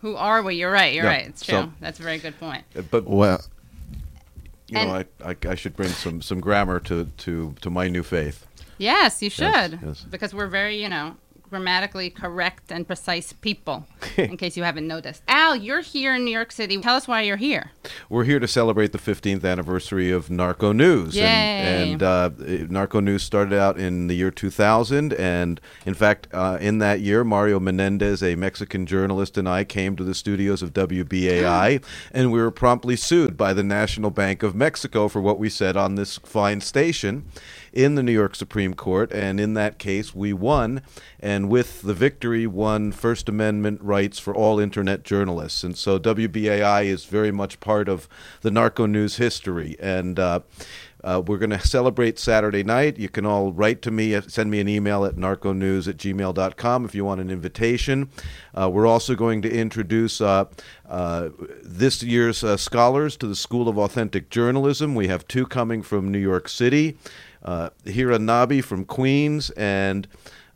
[0.00, 0.56] Who are we?
[0.56, 0.92] You're right.
[0.94, 1.26] You're Yeah, right.
[1.26, 1.54] It's true.
[1.62, 2.64] so- That's a very good point.
[2.76, 3.42] Uh, But Well,
[4.68, 8.02] you know, I, I I should bring some some grammar to to to my new
[8.02, 8.46] faith.
[8.78, 9.44] Yes, you should.
[9.72, 10.06] Yes, yes.
[10.10, 11.16] Because we're very, you know,
[11.48, 15.22] grammatically correct and precise people, in case you haven't noticed.
[15.28, 16.78] Al, you're here in New York City.
[16.78, 17.72] Tell us why you're here.
[18.08, 21.16] We're here to celebrate the 15th anniversary of Narco News.
[21.16, 21.22] Yay.
[21.22, 22.30] And, and uh,
[22.68, 25.12] Narco News started out in the year 2000.
[25.14, 29.96] And in fact, uh, in that year, Mario Menendez, a Mexican journalist, and I came
[29.96, 31.82] to the studios of WBAI.
[32.12, 35.76] and we were promptly sued by the National Bank of Mexico for what we said
[35.76, 37.24] on this fine station
[37.76, 39.12] in the New York Supreme Court.
[39.12, 40.80] And in that case, we won.
[41.20, 45.62] And with the victory, won First Amendment rights for all internet journalists.
[45.62, 48.08] And so WBAI is very much part of
[48.40, 49.76] the narco news history.
[49.78, 50.40] And uh,
[51.04, 52.98] uh, we're going to celebrate Saturday night.
[52.98, 56.84] You can all write to me, uh, send me an email at narconews at gmail.com
[56.84, 58.08] if you want an invitation.
[58.54, 60.46] Uh, we're also going to introduce uh,
[60.88, 61.28] uh,
[61.62, 64.94] this year's uh, scholars to the School of Authentic Journalism.
[64.94, 66.96] We have two coming from New York City
[67.46, 70.06] uh, Hira Nabi from Queens and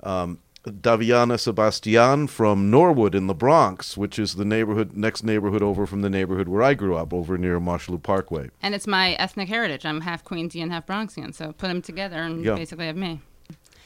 [0.03, 5.87] um, Daviana Sebastian from Norwood in the Bronx, which is the neighborhood next neighborhood over
[5.87, 8.51] from the neighborhood where I grew up, over near Mosholu Parkway.
[8.61, 9.87] And it's my ethnic heritage.
[9.87, 11.35] I'm half Queensian, half Bronxian.
[11.35, 12.57] So put them together and Yeah.
[12.57, 13.21] basically have me.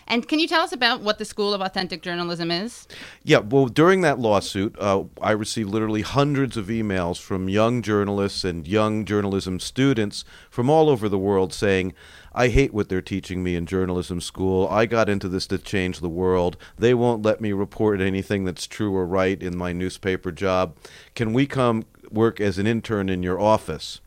[0.06, 2.86] And can you tell us about what the School of Authentic Journalism is?
[3.22, 8.44] Yeah, well, during that lawsuit, uh, I received literally hundreds of emails from young journalists
[8.44, 11.94] and young journalism students from all over the world saying,
[12.34, 14.66] I hate what they're teaching me in journalism school.
[14.68, 16.56] I got into this to change the world.
[16.76, 20.76] They won't let me report anything that's true or right in my newspaper job.
[21.14, 24.00] Can we come work as an intern in your office?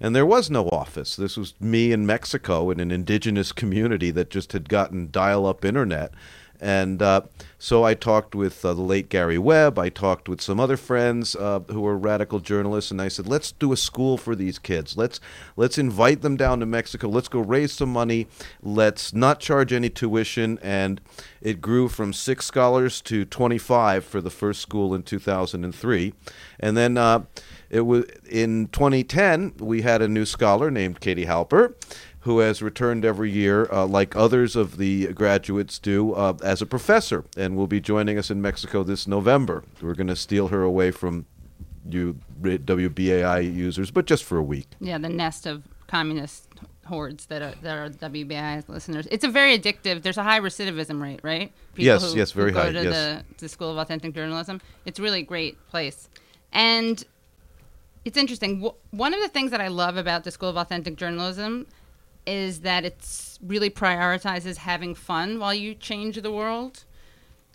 [0.00, 1.16] And there was no office.
[1.16, 5.64] This was me in Mexico in an indigenous community that just had gotten dial up
[5.64, 6.12] internet.
[6.60, 7.22] And uh,
[7.58, 9.78] so I talked with uh, the late Gary Webb.
[9.78, 13.52] I talked with some other friends uh, who were radical journalists, and I said, "Let's
[13.52, 14.96] do a school for these kids.
[14.96, 15.20] Let's
[15.56, 17.08] let's invite them down to Mexico.
[17.08, 18.28] Let's go raise some money.
[18.62, 21.00] Let's not charge any tuition." And
[21.42, 26.14] it grew from six scholars to 25 for the first school in 2003,
[26.60, 27.26] and then.
[27.74, 29.54] It was in 2010.
[29.58, 31.74] We had a new scholar named Katie Halper,
[32.20, 36.66] who has returned every year, uh, like others of the graduates do, uh, as a
[36.66, 39.64] professor, and will be joining us in Mexico this November.
[39.82, 41.26] We're going to steal her away from
[41.84, 44.68] you WBAI users, but just for a week.
[44.78, 46.48] Yeah, the nest of communist
[46.86, 49.08] hordes that are that are WBI listeners.
[49.10, 50.02] It's a very addictive.
[50.02, 51.52] There's a high recidivism rate, right?
[51.74, 52.92] Yes, yes, very who go high, To yes.
[52.94, 54.60] the, the School of Authentic Journalism.
[54.84, 56.08] It's really a great place,
[56.52, 57.04] and
[58.04, 58.70] it's interesting.
[58.90, 61.66] One of the things that I love about the School of Authentic Journalism
[62.26, 66.84] is that it really prioritizes having fun while you change the world.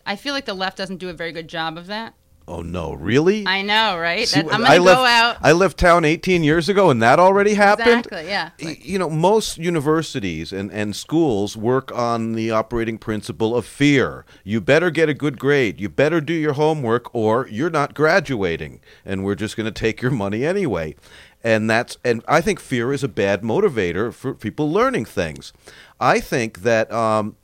[0.05, 2.13] I feel like the left doesn't do a very good job of that.
[2.49, 3.45] Oh no, really?
[3.45, 4.27] I know, right?
[4.27, 5.37] See, That- I'm gonna left, go out.
[5.43, 8.07] I left town 18 years ago, and that already happened.
[8.07, 8.27] Exactly.
[8.27, 8.49] Yeah.
[8.57, 14.25] You know, most universities and, and schools work on the operating principle of fear.
[14.43, 15.79] You better get a good grade.
[15.79, 20.01] You better do your homework, or you're not graduating, and we're just going to take
[20.01, 20.95] your money anyway.
[21.43, 25.53] And that's and I think fear is a bad motivator for people learning things.
[25.99, 27.35] I think that um,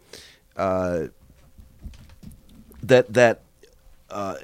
[0.57, 1.09] uh,
[2.81, 3.41] that that
[4.09, 4.35] uh,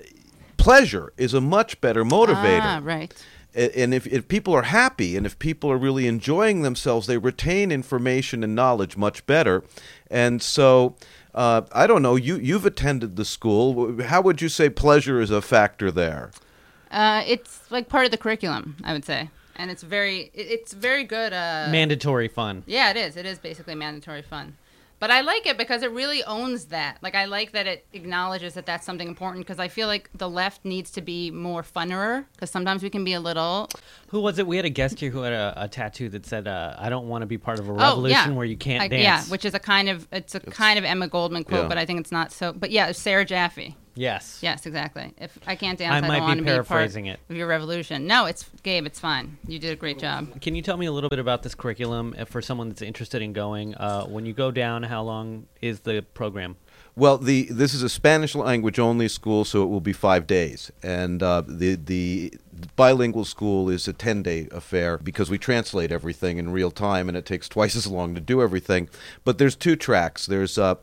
[0.62, 2.62] pleasure is a much better motivator.
[2.62, 3.14] Ah, right.
[3.54, 7.70] And if, if people are happy and if people are really enjoying themselves, they retain
[7.72, 9.64] information and knowledge much better.
[10.10, 10.96] And so,
[11.36, 12.16] uh, I don't know.
[12.16, 14.02] You you've attended the school.
[14.04, 16.32] How would you say pleasure is a factor there?
[16.92, 21.04] Uh, it's like part of the curriculum, I would say, and it's very it's very
[21.04, 21.34] good.
[21.34, 22.64] Uh, Mandatory fun.
[22.66, 23.18] Yeah, it is.
[23.18, 24.56] It is basically mandatory fun.
[25.02, 27.00] But I like it because it really owns that.
[27.02, 30.30] Like I like that it acknowledges that that's something important because I feel like the
[30.30, 33.68] left needs to be more funnerer because sometimes we can be a little
[34.10, 34.46] Who was it?
[34.46, 37.08] We had a guest here who had a, a tattoo that said, uh, "I don't
[37.08, 38.38] want to be part of a Oh, revolution yeah.
[38.38, 40.86] where you can't I- dance." Yeah, which is a kind of it's a kind of
[40.86, 41.68] Emma Goldman quote, Yeah.
[41.68, 42.54] but I think it's not so.
[42.54, 43.76] But yeah, Sarah Jaffe.
[43.96, 44.40] Yes.
[44.42, 45.14] Yes, exactly.
[45.18, 47.32] If I can't dance, I I, might don't be want to be paraphrasing part it.
[47.32, 48.08] of your revolution.
[48.08, 48.86] No, it's Gabe.
[48.86, 49.38] It's fine.
[49.48, 50.42] You did a great job.
[50.42, 53.22] Can you tell me a little bit about this curriculum uh, for someone that's interested
[53.22, 53.76] in going?
[53.76, 56.56] Uh, when you go down, how long is the program?
[56.96, 60.72] Well, the this is a Spanish language only school, so it will be five days,
[60.84, 62.34] and uh, the the
[62.76, 67.18] bilingual school is a ten day affair because we translate everything in real time, and
[67.18, 68.90] it takes twice as long to do everything.
[69.24, 70.26] But there's two tracks.
[70.26, 70.76] There's uh,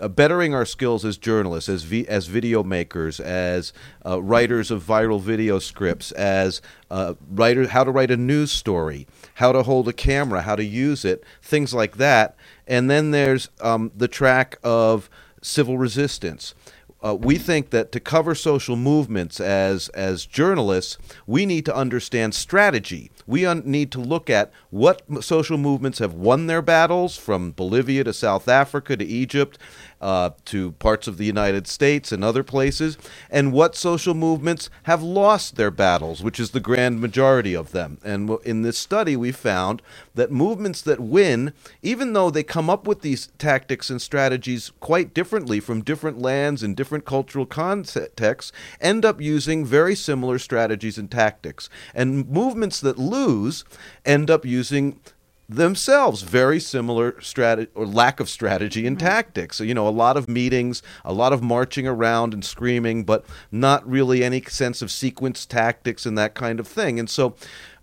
[0.00, 3.72] uh, bettering our skills as journalists, as vi- as video makers, as
[4.04, 9.06] uh, writers of viral video scripts, as uh, writer how to write a news story,
[9.34, 12.36] how to hold a camera, how to use it, things like that.
[12.66, 15.08] And then there's um, the track of
[15.42, 16.54] civil resistance.
[17.02, 22.34] Uh, we think that to cover social movements as as journalists, we need to understand
[22.34, 23.10] strategy.
[23.26, 28.02] We un- need to look at what social movements have won their battles, from Bolivia
[28.04, 29.58] to South Africa to Egypt,
[30.00, 32.98] uh, to parts of the United States and other places,
[33.30, 37.98] and what social movements have lost their battles, which is the grand majority of them.
[38.04, 39.82] And in this study, we found
[40.14, 45.14] that movements that win, even though they come up with these tactics and strategies quite
[45.14, 51.10] differently from different lands and different cultural contexts, end up using very similar strategies and
[51.10, 51.68] tactics.
[51.94, 53.64] And movements that lose
[54.04, 55.00] end up using
[55.48, 59.56] themselves very similar strategy or lack of strategy and tactics.
[59.56, 63.24] So, you know, a lot of meetings, a lot of marching around and screaming, but
[63.52, 66.98] not really any sense of sequence tactics and that kind of thing.
[66.98, 67.36] And so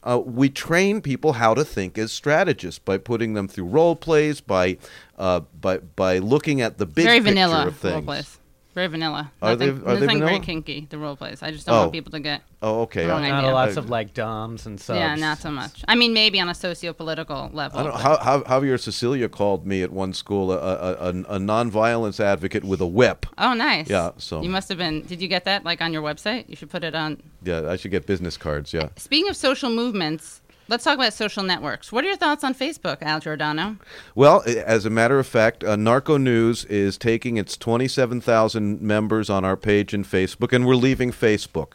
[0.04, 4.41] uh, we train people how to think as strategists by putting them through role plays,
[4.41, 4.78] by
[5.17, 7.93] uh, by by looking at the big very picture vanilla of things.
[7.93, 8.39] role plays.
[8.73, 9.31] Very vanilla.
[9.41, 10.88] Are they- nothing, they very kinky.
[10.89, 11.43] The role plays.
[11.43, 11.79] I just don't Oh.
[11.81, 12.41] want people to get.
[12.62, 13.03] Oh, okay.
[13.03, 13.53] the wrong I- Not idea.
[13.53, 14.97] lots of like doms and subs.
[14.97, 15.83] Yeah, not so much.
[15.88, 17.79] I mean, maybe on a socio-political level.
[17.79, 21.39] I don't How, how, Javier Sicilia called me at one school a, a, a, a
[21.39, 23.25] nonviolence advocate with a whip.
[23.38, 23.89] Oh, nice.
[23.89, 25.01] Yeah, so you must have been.
[25.03, 26.45] Did you get that like on your website?
[26.47, 27.21] You should put it on.
[27.43, 28.73] yeah, I should get business cards.
[28.73, 28.89] Yeah.
[28.97, 31.91] Speaking of social movements, let's talk about social networks.
[31.91, 33.78] What are your thoughts on Facebook, Al Giordano?
[34.15, 39.45] Well, as a matter of fact, uh, Narco News is taking its 27,000 members on
[39.45, 41.73] our page in Facebook, and we're leaving Facebook.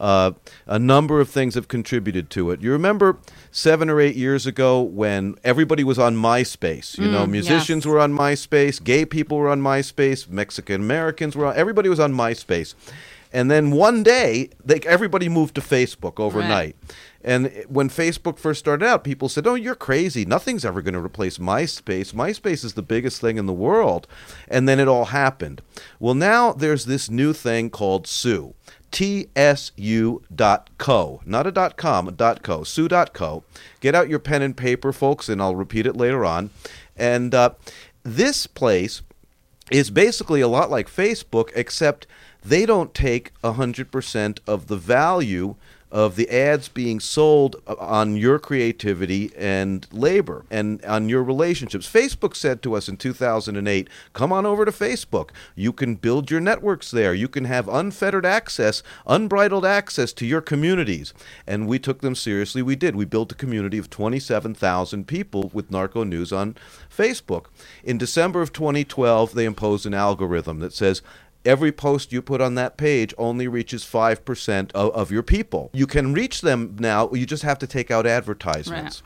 [0.00, 0.30] Uh,
[0.68, 2.62] a number of things have contributed to it.
[2.62, 3.18] You remember
[3.50, 6.96] seven or eight years ago when everybody was on MySpace?
[6.96, 11.46] You know, Mm, musicians were on MySpace, gay people were on MySpace, Mexican Americans were
[11.46, 11.56] on.
[11.56, 12.74] Everybody was on MySpace,
[13.32, 16.76] and then one day, they, everybody moved to Facebook overnight.
[16.82, 16.94] Right.
[17.22, 20.24] And when Facebook first started out, people said, "Oh, you're crazy.
[20.24, 22.12] Nothing's ever going to replace MySpace.
[22.14, 24.06] MySpace is the biggest thing in the world."
[24.46, 25.60] And then it all happened.
[25.98, 28.54] Well, now there's this new thing called Tsu.
[28.90, 30.20] tsu.co,
[31.26, 33.42] not a dot .com, a dot .co, tsu.co.
[33.80, 36.50] Get out your pen and paper, folks, and I'll repeat it later on.
[36.96, 37.50] And uh,
[38.04, 39.02] this place
[39.70, 42.06] is basically a lot like Facebook, except
[42.44, 45.56] they don't take 100% of the value
[45.90, 51.90] of the ads being sold uh, on your creativity and labor and on your relationships.
[51.90, 55.30] Facebook said to us in 2008, come on over to Facebook.
[55.54, 57.14] You can build your networks there.
[57.14, 61.14] You can have unfettered access, unbridled access to your communities.
[61.46, 62.60] And we took them seriously.
[62.60, 62.94] We did.
[62.94, 66.56] We built a community of 27,000 people with Narco News on
[66.94, 67.46] Facebook.
[67.82, 71.00] In December of 2012, they imposed an algorithm that says
[71.48, 75.70] every post you put on that page only reaches 5% of, of your people.
[75.72, 79.02] You can reach them now, you just have to take out advertisements.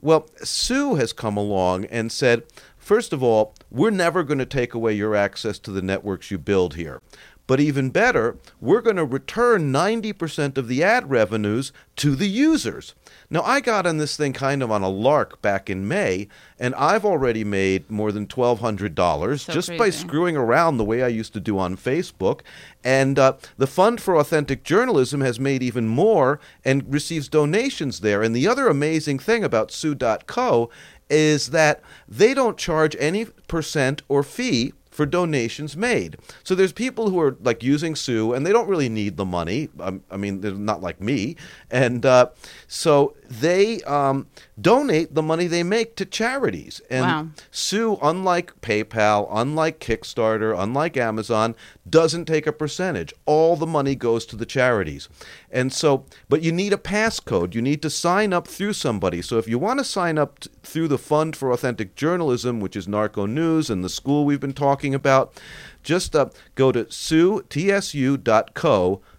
[0.00, 2.42] Well, Tsu has come along and said,
[2.76, 6.38] first of all, we're never going to take away your access to the networks you
[6.38, 7.00] build here.
[7.46, 12.94] But even better, we're going to return 90% of the ad revenues to the users.
[13.30, 16.28] Now, I got on this thing kind of on a lark back in May,
[16.58, 21.08] and I've already made more than $1,200 So just by screwing around the way I
[21.08, 22.40] used to do on Facebook.
[22.84, 28.22] And uh, the Fund for Authentic Journalism has made even more and receives donations there.
[28.22, 30.70] And the other amazing thing about Tsu.co
[31.10, 36.16] is that they don't charge any percent or fee for donations made.
[36.44, 39.68] So there's people who are like using Tsu, and they don't really need the money.
[39.80, 41.34] Um, I mean, they're not like me,
[41.70, 42.28] and uh,
[42.68, 44.26] so they um,
[44.60, 46.80] donate the money they make to charities.
[46.90, 47.28] And Wow.
[47.50, 51.56] Tsu, unlike PayPal, unlike Kickstarter, unlike Amazon,
[51.88, 53.12] doesn't take a percentage.
[53.26, 55.08] All the money goes to the charities.
[55.50, 57.54] And so, but you need a passcode.
[57.54, 59.22] You need to sign up through somebody.
[59.22, 62.76] So if you want to sign up t- through the Fund for Authentic Journalism, which
[62.76, 65.40] is Narco News and the school we've been talking about,
[65.82, 67.50] just uh, go to suetsu.co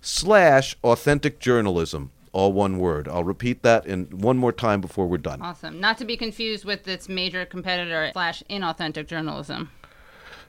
[0.02, 2.12] slash authentic journalism.
[2.32, 3.08] All one word.
[3.08, 5.40] I'll repeat that in one more time before we're done.
[5.42, 5.80] Awesome.
[5.80, 9.70] Not to be confused with its major competitor slash inauthentic journalism,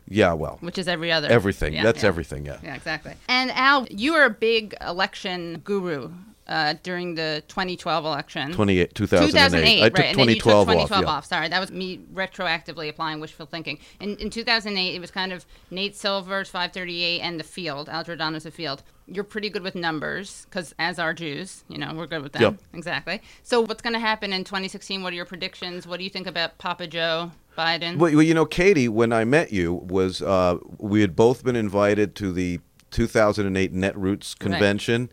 [0.09, 0.57] Yeah, well.
[0.63, 1.29] which is every other.
[1.29, 1.75] Everything.
[1.75, 2.09] Yeah, That's yeah.
[2.09, 2.57] everything, yeah.
[2.63, 3.13] Yeah, exactly.
[3.29, 6.11] And Al, you are a big election guru
[6.47, 8.53] uh, during the 2012 election.
[8.53, 9.83] 28 2008.
[9.83, 11.09] I took right, and then you took 2012 off, yeah.
[11.09, 11.27] off.
[11.27, 13.79] Sorry, that was me retroactively applying wishful thinking.
[14.01, 18.45] In, in 2008, it was kind of Nate Silver's 538 and the field, Al Giordano's
[18.45, 18.83] the field.
[19.07, 22.43] You're pretty good with numbers because, as are Jews, you know, we're good with them.
[22.43, 22.55] Yep.
[22.73, 23.21] Exactly.
[23.43, 25.03] So, what's going to happen in 2016?
[25.03, 25.87] What are your predictions?
[25.87, 27.99] What do you think about Papa Joe Biden?
[27.99, 31.57] Well, well, you know, Katie, when I met you, was uh, we had both been
[31.57, 32.61] invited to the
[32.93, 35.11] 2008 Netroots convention,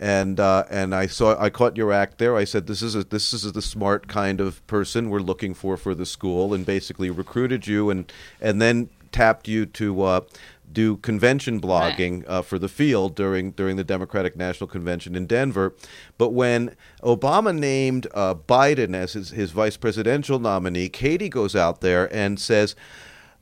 [0.00, 2.36] and uh, and I saw I caught your act there.
[2.36, 5.76] I said this is a, this is the smart kind of person we're looking for
[5.76, 10.02] for the school, and basically recruited you, and and then tapped you to.
[10.02, 10.20] Uh,
[10.70, 15.74] do convention blogging uh, for the field during during the Democratic National Convention in Denver,
[16.18, 21.80] but when Obama named uh, Biden as his, his vice presidential nominee, Katie goes out
[21.80, 22.76] there and says,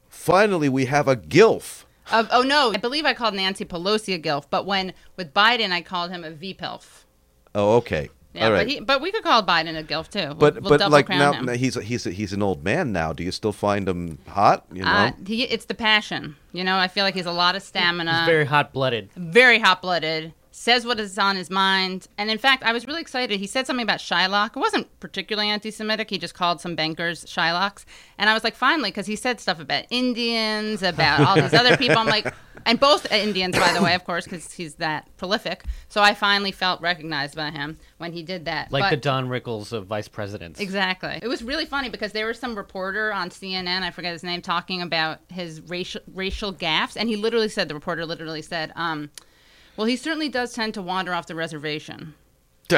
[0.08, 4.18] "Finally, we have a gilf." Of, oh no, I believe I called Nancy Pelosi a
[4.18, 6.84] gilf, but when with Biden, I called him a VPILF.
[7.54, 8.58] Oh, okay, Yeah, all right.
[8.60, 10.18] but he, but we could call Biden a gilf too.
[10.28, 11.46] We'll, but we'll but like now him.
[11.46, 13.12] now he's he's he's an old man now.
[13.12, 14.66] Do you still find him hot?
[14.72, 16.36] You know, Uh, he, it's the passion.
[16.52, 18.18] You know, I feel like he's a lot of stamina.
[18.20, 19.10] He's very hot blooded.
[19.16, 20.32] very hot blooded.
[20.58, 22.08] Says what is on his mind.
[22.16, 23.38] And in fact, I was really excited.
[23.38, 24.56] He said something about Shylock.
[24.56, 26.08] It wasn't particularly anti Semitic.
[26.08, 27.84] He just called some bankers Shylocks.
[28.16, 31.76] And I was like, finally, because he said stuff about Indians, about all these other
[31.76, 31.98] people.
[31.98, 32.32] I'm like,
[32.64, 35.62] and both Indians, by the way, of course, because he's that prolific.
[35.88, 38.72] So I finally felt recognized by him when he did that.
[38.72, 40.58] Like But- the Don Rickles of vice presidents.
[40.58, 41.18] Exactly.
[41.20, 44.40] It was really funny because there was some reporter on CNN, I forget his name,
[44.40, 49.10] talking about his racial racial gaffes, and he literally said, the reporter literally said, um,
[49.76, 52.14] "Well, he certainly does tend to wander off the reservation."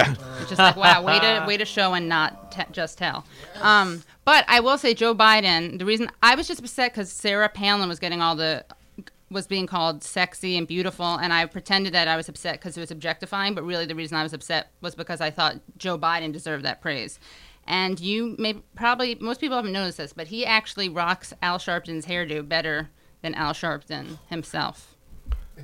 [0.50, 3.24] Is like, wow, way to way to show and not just tell.
[3.62, 5.78] Um, but I will say, Joe Biden.
[5.78, 8.66] The reason I was just upset because Sarah Palin was getting all the
[9.30, 12.80] was being called sexy and beautiful, and I pretended that I was upset because it
[12.80, 13.54] was objectifying.
[13.54, 16.82] But really, the reason I was upset was because I thought Joe Biden deserved that
[16.82, 17.18] praise.
[17.66, 22.06] And you may probably most people haven't noticed this, but he actually rocks Al Sharpton's
[22.06, 22.90] hairdo better
[23.22, 24.97] than Al Sharpton himself.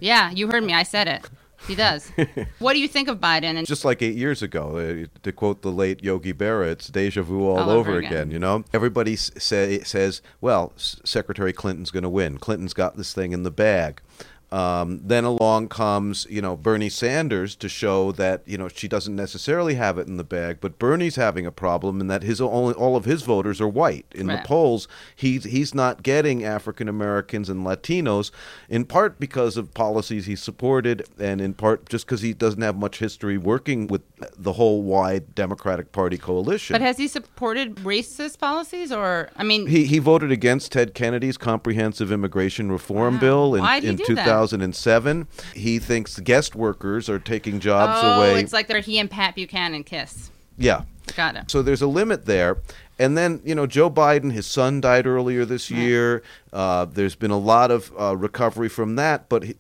[0.01, 0.73] Yeah, you heard me.
[0.75, 1.29] I said it.
[1.67, 2.11] He does.
[2.59, 3.57] what do you think of Biden?
[3.57, 7.23] And just like eight years ago, uh, to quote the late Yogi Berra, it's deja
[7.23, 8.13] vu all, All over, over again.
[8.13, 8.31] again.
[8.33, 12.37] You know, everybody say, says, "Well, S- Secretary Clinton's going to win.
[12.39, 14.03] Clinton's got this thing in the bag."
[14.55, 19.17] Um, then along comes, you know, Bernie Sanders to show that you know she doesn't
[19.17, 22.73] necessarily have it in the bag, but Bernie's having a problem in that his only
[22.75, 24.07] all of his voters are white.
[24.15, 24.41] In Right.
[24.43, 24.87] the polls,
[25.17, 28.31] he's he's not getting African Americans and Latinos,
[28.69, 32.77] in part because of policies he supported, and in part just because he doesn't have
[32.77, 34.03] much history working with
[34.39, 36.75] the whole wide Democratic Party coalition.
[36.75, 41.37] but has he supported racist policies, or I mean, He, he voted against Ted Kennedy's
[41.37, 44.25] comprehensive immigration reform bill in, in do that?
[44.51, 45.29] 2007.
[45.55, 48.41] He thinks guest workers are taking jobs oh, away.
[48.41, 50.31] it's like they're he and Pat Buchanan kiss.
[50.59, 50.83] yeah.
[51.17, 51.51] Got it.
[51.51, 52.59] So there's a limit there.
[52.99, 56.23] And then, you know, Joe Biden, his son died earlier this year.
[56.53, 59.29] Uh, there's been a lot of uh, recovery from that.
[59.29, 59.55] But he,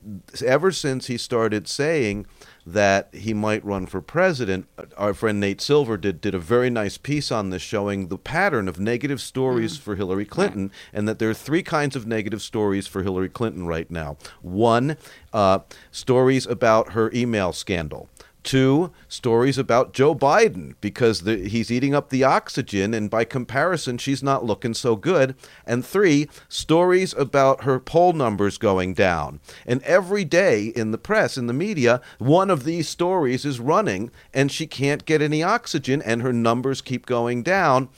[0.44, 2.26] ever since he started saying
[2.66, 6.96] that he might run for president, our friend Nate Silver did, did a very nice
[6.96, 11.28] piece on this showing the pattern of negative stories for Hillary Clinton and that there
[11.28, 14.16] are three kinds of negative stories for Hillary Clinton right now.
[14.40, 14.96] One,
[15.32, 18.08] uh, stories about her email scandal.
[18.44, 23.96] Two, stories about Joe Biden because the, he's eating up the oxygen, and by comparison,
[23.96, 25.34] she's not looking so good.
[25.66, 29.40] And three, stories about her poll numbers going down.
[29.66, 34.10] And every day in the press, in the media, one of these stories is running,
[34.34, 37.88] and she can't get any oxygen, and her numbers keep going down.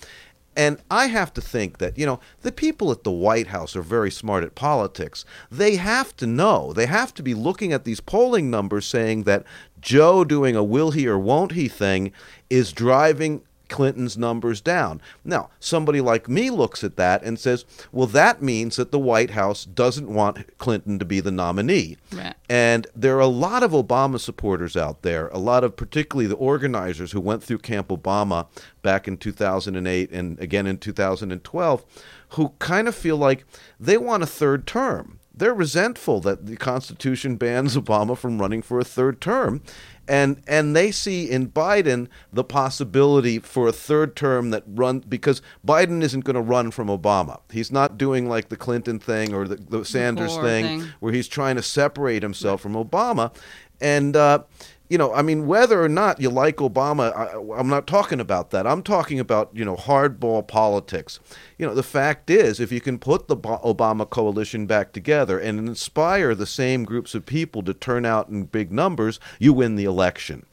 [0.56, 3.82] And I have to think that, you know, the people at the White House are
[3.82, 5.26] very smart at politics.
[5.50, 9.44] They have to know, they have to be looking at these polling numbers saying that
[9.80, 12.10] Joe doing a will he or won't he thing
[12.48, 15.00] is driving Clinton's numbers down.
[15.24, 19.30] Now, somebody like me looks at that and says, well, that means that the White
[19.30, 21.96] House doesn't want Clinton to be the nominee.
[22.12, 22.34] Right.
[22.48, 26.36] And there are a lot of Obama supporters out there, a lot of particularly the
[26.36, 28.46] organizers who went through Camp Obama
[28.82, 31.84] back in 2008 and again in 2012,
[32.30, 33.44] who kind of feel like
[33.78, 35.18] they want a third term.
[35.34, 39.62] They're resentful that the Constitution bans Obama from running for a third term.
[40.08, 45.42] And and they see in Biden the possibility for a third term that run because
[45.66, 47.40] Biden isn't going to run from Obama.
[47.50, 50.88] He's not doing like the Clinton thing or the, the Sanders thing, thing.
[51.00, 53.34] where he's trying to separate himself from Obama.
[53.80, 54.44] And uh,
[54.88, 58.50] you know, I mean, whether or not you like Obama, I, I'm not talking about
[58.50, 58.66] that.
[58.66, 61.18] I'm talking about you know hardball politics.
[61.58, 65.58] You know, the fact is, if you can put the Obama coalition back together and
[65.58, 69.84] inspire the same groups of people to turn out in big numbers, you win the
[69.84, 70.46] election.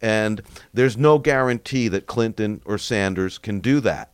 [0.00, 4.12] And there's no guarantee that Clinton or Sanders can do that.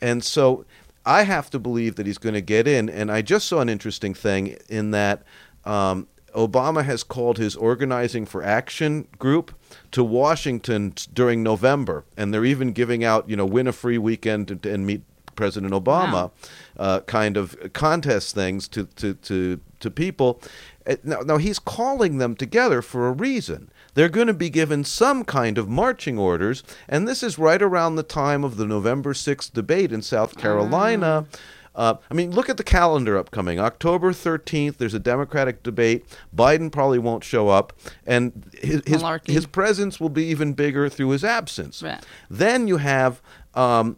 [0.00, 0.64] And so
[1.06, 2.88] I have to believe that he's going to get in.
[2.88, 5.22] And I just saw an interesting thing in that
[5.64, 9.54] um, Obama has called his Organizing for Action group
[9.92, 12.04] to Washington during November.
[12.16, 15.02] And they're even giving out, you know, win a free weekend and, and meet
[15.34, 16.30] President Obama
[16.78, 20.40] uh, kind of contest things to, to, to, to people.
[20.86, 23.70] Uh, Now, now, he's calling them together for a reason.
[23.94, 27.96] They're going to be given some kind of marching orders, and this is right around
[27.96, 31.26] the time of the November 6th debate in South Carolina.
[31.32, 31.36] Uh,
[31.76, 33.58] I mean, look at the calendar upcoming.
[33.58, 36.04] October 13th, there's a Democratic debate.
[36.34, 37.72] Biden probably won't show up,
[38.06, 41.82] and his, his, his presence will be even bigger through his absence.
[41.82, 42.04] Right.
[42.30, 43.20] Then you have
[43.54, 43.96] um,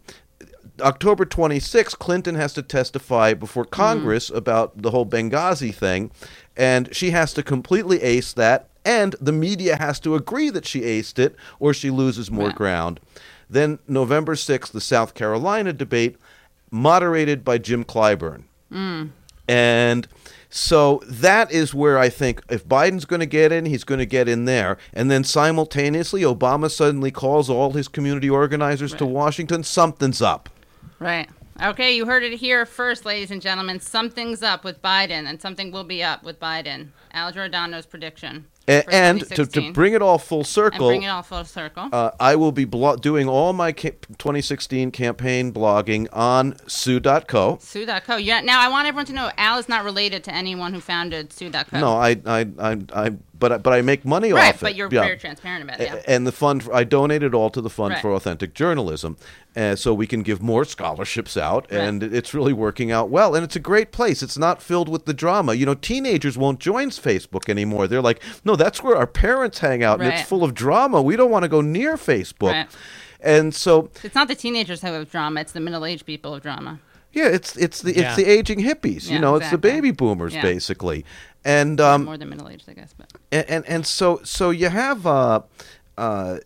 [0.80, 6.10] October 26th, Clinton has to testify before Congress about the whole Benghazi thing,
[6.56, 10.82] and she has to completely ace that, and the media has to agree that she
[10.82, 13.00] aced it, or she loses more ground.
[13.48, 16.16] Then November 6th, the South Carolina debate,
[16.76, 18.44] moderated by Jim Clyburn.
[18.72, 19.10] Mm.
[19.48, 20.08] And
[20.50, 24.06] so that is where I think if Biden's going to get in, he's going to
[24.06, 24.78] get in there.
[24.92, 29.62] And then simultaneously, Obama suddenly calls all his community organizers to Washington.
[29.62, 30.48] Something's up.
[30.98, 31.28] Right.
[31.62, 33.80] Okay, you heard it here first, ladies and gentlemen.
[33.80, 36.88] Something's up with Biden, and something will be up with Biden.
[37.16, 38.46] Al Giordano's prediction.
[38.68, 41.88] A- and to, to bring it all full circle, And bring it all full circle.
[41.92, 47.56] uh, I will be blo- doing all my ca- 2016 campaign blogging on Tsu.co.
[47.56, 48.16] Tsu.co.
[48.16, 51.30] Yeah, now I want everyone to know Al is not related to anyone who founded
[51.30, 51.78] Tsu.co.
[51.78, 54.52] No, I, I, I, I, but I- but I make money Right, off it.
[54.54, 55.02] Right, but you're Yeah.
[55.04, 55.88] very transparent about it.
[55.88, 56.02] Yeah.
[56.08, 58.02] And the fund, I donate it all to the Fund Right.
[58.02, 59.16] for Authentic Journalism,
[59.54, 63.34] uh, so we can give more scholarships out, and it's really working out well.
[63.36, 64.22] And it's a great place.
[64.24, 65.54] It's not filled with the drama.
[65.54, 67.86] You know, teenagers won't join Facebook anymore.
[67.88, 71.00] They're like, no, that's where our parents hang out, and it's full of drama.
[71.02, 72.52] We don't want to go near Facebook.
[72.52, 72.68] Right.
[73.20, 76.72] And so, It's not the teenagers who have drama; it's the middle-aged people of drama.
[77.12, 78.02] yeah, it's it's the Yeah.
[78.08, 79.06] it's the aging hippies.
[79.08, 80.42] Yeah, you know, it's the baby boomers Yeah.
[80.42, 81.04] basically.
[81.44, 82.92] And um, More than middle-aged, I guess.
[82.98, 85.40] But and and, and so so you have uh,
[85.96, 86.38] uh,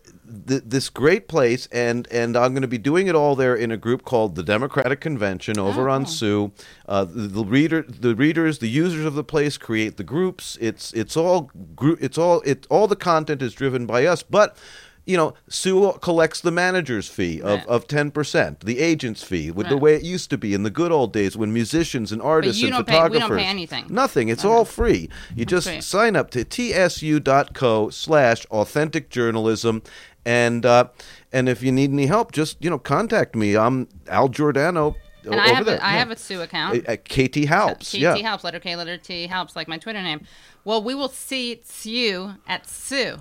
[0.47, 3.71] th- this great place, and and I'm going to be doing it all there in
[3.71, 5.93] a group called the Democratic Convention over Oh.
[5.93, 6.51] on Tsu.
[6.87, 10.57] Uh, the, the reader, the readers, the users of the place create the groups.
[10.61, 11.99] It's it's all group.
[12.01, 14.57] It's all it all the content is driven by us, but.
[15.03, 17.67] You know, Tsu collects the manager's fee of, Right.
[17.67, 20.91] of 10%, the agent's fee, with the way it used to be in the good
[20.91, 23.37] old days when musicians and artists and don't pay- we don't photographers.
[23.41, 23.85] pay anything.
[23.89, 24.29] Nothing.
[24.29, 25.09] It's all free.
[25.35, 29.81] You just sign up to tsu.co slash authentic journalism
[30.25, 30.87] and uh,
[31.31, 35.35] and if you need any help just you know contact me i'm al giordano and
[35.39, 35.99] I have there a, I yeah.
[35.99, 36.89] have a Tsu account.
[36.89, 38.37] Uh, kt helps KT yeah.
[38.43, 40.25] Letter K, letter T helps, like my Twitter name.
[40.65, 43.17] Well, we will see you at Tsu.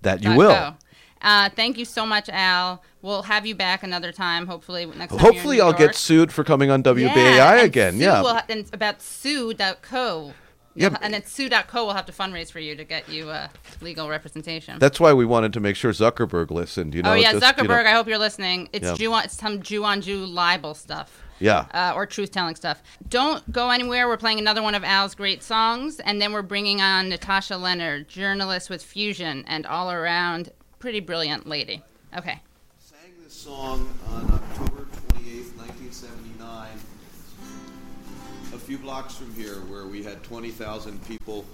[0.00, 0.76] that you will.
[1.20, 2.82] Uh, thank you so much, Al.
[3.02, 4.46] We'll have you back another time.
[4.46, 5.18] Hopefully next time.
[5.18, 5.78] hopefully i'll York.
[5.78, 10.32] get sued for coming on wbai Yeah, again yeah Will, ha- and about Tsu.co.
[10.76, 13.48] Yeah, You'll- and then Tsu.co will have to fundraise for you to get you uh,
[13.80, 14.78] legal representation.
[14.78, 17.62] that's why we wanted to make sure zuckerberg listened you know oh yeah, just, Zuckerberg.
[17.62, 18.68] you know- I hope you're listening.
[18.72, 18.94] It's Yeah.
[18.94, 21.22] Jew on, it's some Jew on Jew libel stuff.
[21.38, 21.66] Yeah.
[21.74, 22.82] Uh, or truth telling stuff.
[23.10, 24.08] Don't go anywhere.
[24.08, 28.08] We're playing another one of Al's great songs, and then we're bringing on Natasha Lennard,
[28.08, 31.82] journalist with Fusion, and all around pretty brilliant lady.
[32.16, 32.40] Okay.
[32.78, 34.26] sang this song on
[38.66, 41.44] few blocks from here, where we had 20,000 people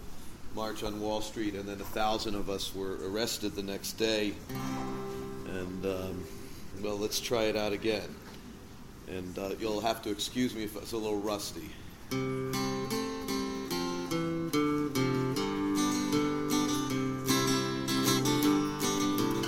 [0.54, 4.32] march on Wall Street, and then a thousand of us were arrested the next day.
[5.46, 6.24] And um,
[6.80, 8.08] well, let's try it out again.
[9.08, 11.68] And uh, you'll have to excuse me if it's a little rusty.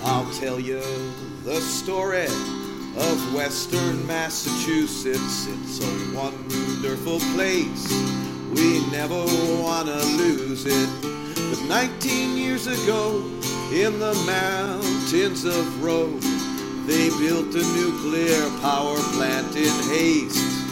[0.05, 0.83] I'll tell you
[1.45, 2.27] the story
[2.97, 5.47] of western Massachusetts.
[5.49, 7.93] It's a wonderful place.
[8.55, 9.25] We never
[9.63, 10.89] want to lose it.
[11.03, 13.19] But 19 years ago,
[13.73, 16.19] in the mountains of Rowe,
[16.87, 20.65] they built a nuclear power plant in haste.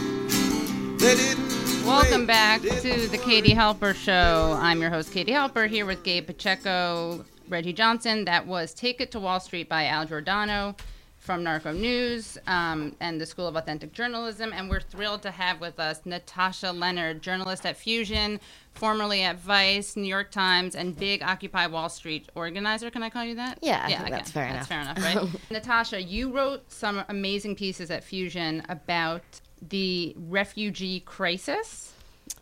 [1.00, 1.52] They didn't
[1.84, 4.56] Welcome back to the Katie Halper Show.
[4.60, 8.24] I'm your host, Katie Halper, here with Gabe Pacheco, Reggie Johnson.
[8.24, 10.76] That was Take It to Wall Street by Al Giordano
[11.22, 14.52] from Narco News um, and the School of Authentic Journalism.
[14.52, 18.40] And we're thrilled to have with us Natasha Lennard, journalist at Fusion,
[18.74, 22.90] formerly at Vice, New York Times, and big Occupy Wall Street organizer.
[22.90, 23.60] Can I call you that?
[23.62, 24.98] Yeah, I yeah, that's fair That's enough.
[24.98, 25.40] fair enough, right?
[25.52, 29.22] Natasha, you wrote some amazing pieces at Fusion about
[29.68, 31.94] the refugee crisis.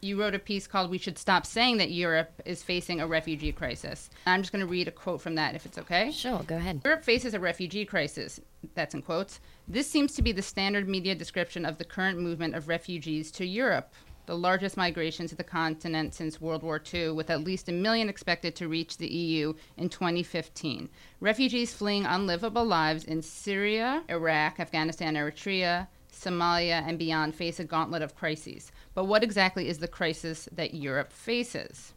[0.03, 3.53] You wrote a piece called We Should Stop Saying That Europe is Facing a Refugee
[3.53, 4.09] Crisis.
[4.25, 6.11] I'm just going to read a quote from that if it's okay.
[6.11, 6.81] Sure, go ahead.
[6.87, 8.41] Europe faces a refugee crisis.
[8.75, 9.41] That's in quotes.
[9.69, 13.45] This seems to be the standard media description of the current movement of refugees to
[13.45, 13.93] Europe,
[14.25, 18.09] the largest migration to the continent since World War II, with at least a million
[18.09, 20.89] expected to reach the EU in 2015.
[21.21, 28.03] Refugees fleeing unlivable lives in Syria, Iraq, Afghanistan, Eritrea, Somalia, and beyond face a gauntlet
[28.03, 28.73] of crises.
[28.95, 31.95] But what exactly is the crisis that Europe faces?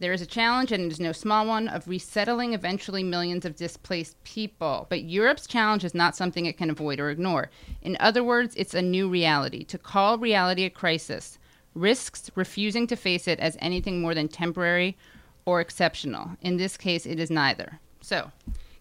[0.00, 3.56] There is a challenge, and it is no small one, of resettling eventually millions of
[3.56, 4.86] displaced people.
[4.88, 7.50] But Europe's challenge is not something it can avoid or ignore.
[7.82, 9.64] In other words, it's a new reality.
[9.64, 11.38] To call reality a crisis
[11.74, 14.96] risks refusing to face it as anything more than temporary
[15.44, 16.30] or exceptional.
[16.40, 17.80] In this case, it is neither.
[18.00, 18.30] So,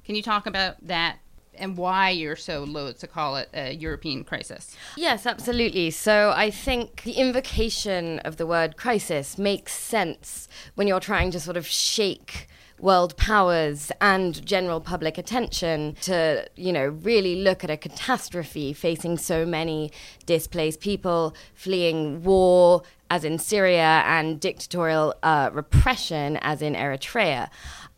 [0.03, 1.19] can you talk about that
[1.59, 4.75] and why you're so loath to call it a European crisis?
[4.95, 5.91] Yes, absolutely.
[5.91, 11.39] So I think the invocation of the word crisis makes sense when you're trying to
[11.39, 12.47] sort of shake
[12.79, 19.17] world powers and general public attention to, you know, really look at a catastrophe facing
[19.17, 19.91] so many
[20.25, 27.49] displaced people fleeing war, as in Syria, and dictatorial uh, repression, as in Eritrea.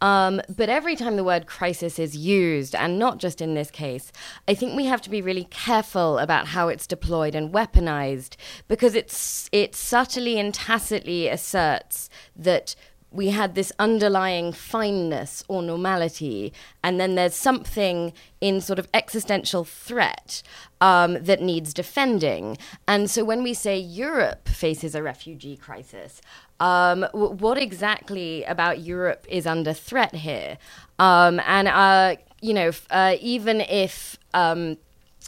[0.02, 4.12] Um, but every time the word crisis is used, and not just in this case,
[4.48, 8.36] I think we have to be really careful about how it's deployed and weaponized
[8.68, 12.76] because it's it subtly and tacitly asserts that
[13.12, 19.64] we had this underlying fineness or normality, and then there's something in sort of existential
[19.64, 20.44] threat
[20.80, 22.58] um, that needs defending.
[22.88, 26.22] And so when we say Europe faces a refugee crisis,
[26.60, 30.58] um, w- what exactly about Europe is under threat here?
[30.98, 34.78] Um, and, uh, you know, uh, even if um,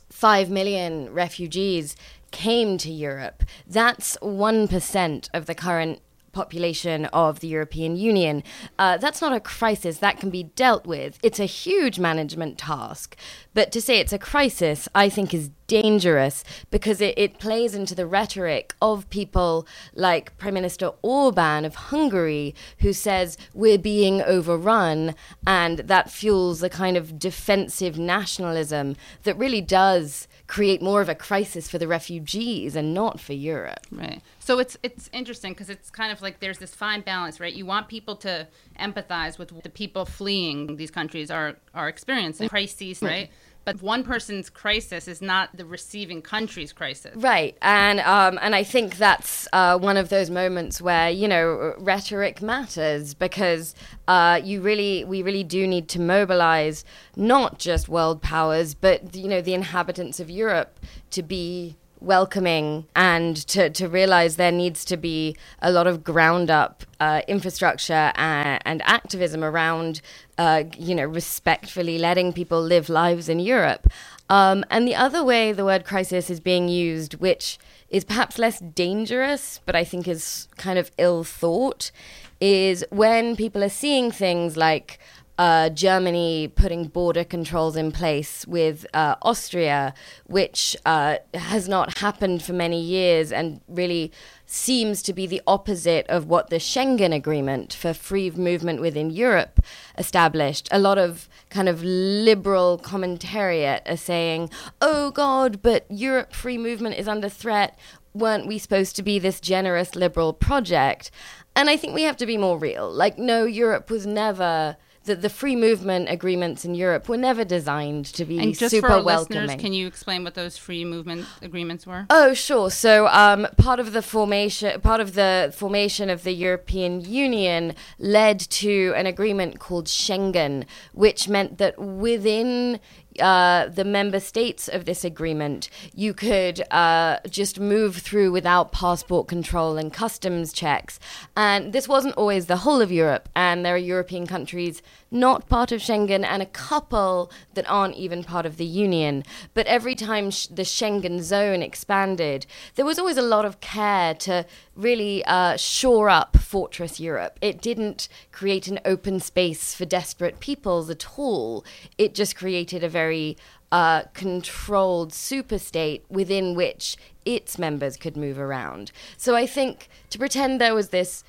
[0.10, 1.96] 5 million refugees
[2.32, 6.02] came to Europe, that's 1% of the current
[6.32, 8.44] population of the European Union.
[8.80, 11.20] Uh, that's not a crisis that can be dealt with.
[11.24, 13.16] It's a huge management task.
[13.54, 17.96] But to say it's a crisis, I think, is dangerous because it, it plays into
[17.96, 25.16] the rhetoric of people like Prime Minister Orban of Hungary, who says we're being overrun,
[25.48, 31.16] and that fuels a kind of defensive nationalism that really does create more of a
[31.16, 33.88] crisis for the refugees and not for Europe.
[33.90, 34.22] Right.
[34.40, 37.54] So it's it's interesting because it's kind of like there's this fine balance, right?
[37.54, 38.46] You want people to
[38.78, 43.30] empathize with the people fleeing these countries are are experiencing crises, right?
[43.64, 47.16] But one person's crisis is not the receiving country's crisis.
[47.16, 51.76] Right, and um, and I think that's uh, one of those moments where you know
[51.78, 53.76] rhetoric matters because
[54.08, 56.84] uh, you really we really do need to mobilize
[57.16, 60.80] not just world powers but you know the inhabitants of Europe
[61.12, 66.50] to be welcoming and to, to realize there needs to be a lot of ground
[66.50, 70.02] up uh, infrastructure and, and activism around,
[70.38, 73.88] uh, you know, respectfully letting people live lives in Europe.
[74.30, 78.60] Um, and the other way the word crisis is being used, which is perhaps less
[78.60, 81.92] dangerous, but I think is kind of ill thought,
[82.40, 84.98] is when people are seeing things like
[85.38, 89.94] uh, Germany putting border controls in place with uh, Austria,
[90.26, 94.12] which uh, has not happened for many years and really
[94.46, 99.62] seems to be the opposite of what the Schengen Agreement for free movement within Europe
[99.98, 100.68] established.
[100.72, 104.50] A lot of kind of liberal commentariat are saying,
[104.82, 107.80] oh God, but Europe free movement is under threat.
[108.14, 111.12] Weren't we supposed to be this generous liberal project?
[111.56, 112.92] And I think we have to be more real.
[112.92, 114.76] Like, no, Europe was never
[115.06, 118.88] the, the free movement agreements in Europe were never designed to be And just super
[118.88, 119.42] for our welcoming.
[119.44, 122.06] listeners, can you explain what those free movement agreements were?
[122.10, 122.70] Oh, sure.
[122.70, 128.40] So, um, part of the formation, part of the formation of the European Union led
[128.40, 132.80] to an agreement called Schengen, which meant that within
[133.22, 139.28] uh, the member states of this agreement, you could uh, just move through without passport
[139.28, 141.00] control and customs checks.
[141.36, 144.82] And this wasn't always the whole of Europe, and there are European countries
[145.12, 149.24] not part of Schengen and a couple that aren't even part of the Union.
[149.54, 152.46] But every time sh- the Schengen zone expanded,
[152.76, 154.46] there was always a lot of care to
[154.76, 157.38] really uh, shore up Fortress Europe.
[157.42, 161.66] It didn't create an open space for desperate peoples at all.
[161.98, 163.38] It just created a very
[163.72, 168.92] uh, controlled superstate within which its members could move around.
[169.18, 171.24] So I think to pretend there was this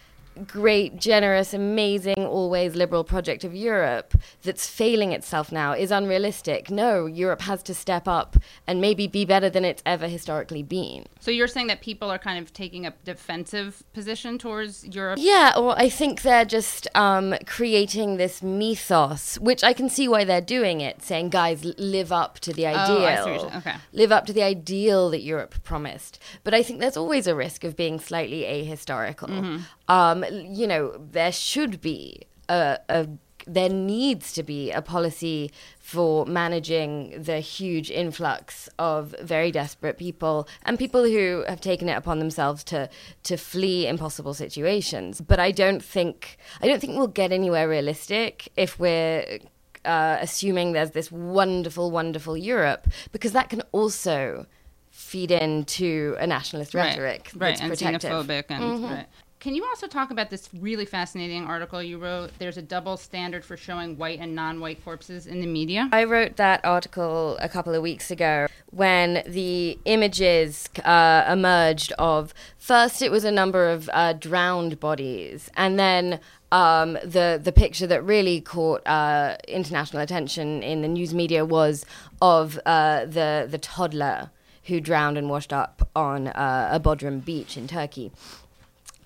[0.47, 6.71] great, generous, amazing, always liberal project of Europe that's failing itself now is unrealistic.
[6.71, 11.07] No, Europe has to step up and maybe be better than it's ever historically been.
[11.21, 15.19] So you're saying that people are kind of taking a defensive position towards Europe?
[15.21, 20.25] Yeah, or I think they're just um, creating this mythos, which I can see why
[20.25, 23.45] they're doing it, saying, guys, live up to the Oh, ideal.
[23.45, 23.57] What.
[23.57, 23.75] Okay.
[23.93, 26.19] Live up to the ideal that Europe promised.
[26.45, 29.29] But I think there's always a risk of being slightly ahistorical.
[29.29, 29.63] Mhm.
[29.93, 30.25] Um,
[30.61, 33.09] you know, there should be a, a
[33.47, 40.49] there needs to be a policy for managing the huge influx of very desperate people
[40.65, 42.89] and people who have taken it upon themselves to
[43.25, 45.21] to flee impossible situations.
[45.21, 49.41] But I don't think I don't think we'll get anywhere realistic if we're
[49.85, 54.47] uh, assuming there's this wonderful, wonderful Europe, because that can also
[54.91, 58.11] feed into a nationalist rhetoric right, that's and protective.
[58.11, 58.91] xenophobic, and Mhm.
[58.91, 59.07] right.
[59.43, 62.31] Can you also talk about this really fascinating article you wrote?
[62.39, 65.89] There's a double standard for showing white and non-white corpses in the media.
[65.91, 72.33] I wrote that article a couple of weeks ago when the images uh, emerged of
[72.57, 76.21] first it was a number of uh, drowned bodies, and then
[76.53, 81.85] um, the the picture that really caught uh, international attention in the news media was
[82.21, 84.31] of uh, the the toddler
[84.67, 88.13] who drowned and washed up on uh, a Bodrum beach in Turkey.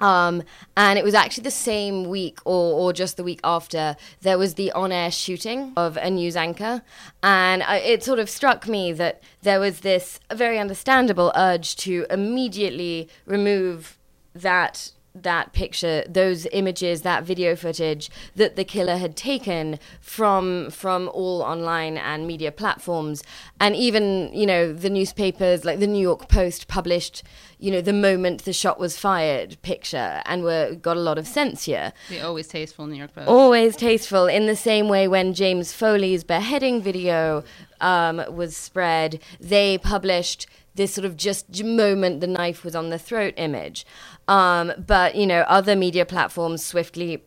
[0.01, 0.43] Um,
[0.77, 4.55] and it was actually the same week or, or just the week after there was
[4.55, 6.83] the on air shooting of a news anchor.
[7.23, 12.07] And I, it sort of struck me that there was this very understandable urge to
[12.11, 13.99] immediately remove
[14.35, 14.93] that
[15.23, 21.43] that picture those images that video footage that the killer had taken from from all
[21.43, 23.23] online and media platforms.
[23.61, 27.23] And even you know the newspapers like the New York Post published
[27.59, 31.27] you know the moment the shot was fired picture and were got a lot of
[31.27, 33.29] censure The always tasteful New York Post.
[33.29, 37.45] Always tasteful, in the same way when James Foley's beheading video
[37.81, 40.47] um, was spread, they published
[40.77, 43.87] this sort of just moment the knife was on the throat image.
[44.29, 47.25] Um, but, you know, other media platforms swiftly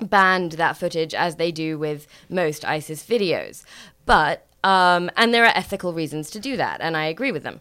[0.00, 3.64] banned that footage as they do with most ISIS videos.
[4.06, 7.60] But, um, and there are ethical reasons to do that, and I agree with them.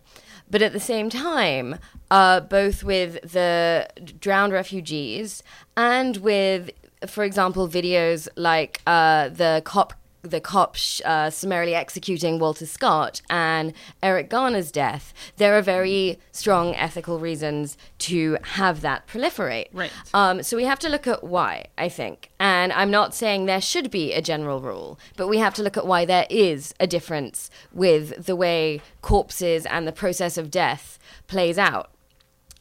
[0.49, 1.77] But at the same time,
[2.09, 3.87] uh, both with the
[4.19, 5.43] drowned refugees
[5.75, 6.71] and with,
[7.05, 13.21] for example, videos like uh, the cop the cop sh- uh, summarily executing Walter Scott
[13.29, 19.67] and Eric Garner's death, there are very strong ethical reasons to have that proliferate.
[19.73, 19.91] Right.
[20.13, 22.31] Um, so we have to look at why, I think.
[22.39, 25.77] And I'm not saying there should be a general rule, but we have to look
[25.77, 30.99] at why there is a difference with the way corpses and the process of death
[31.27, 31.91] plays out.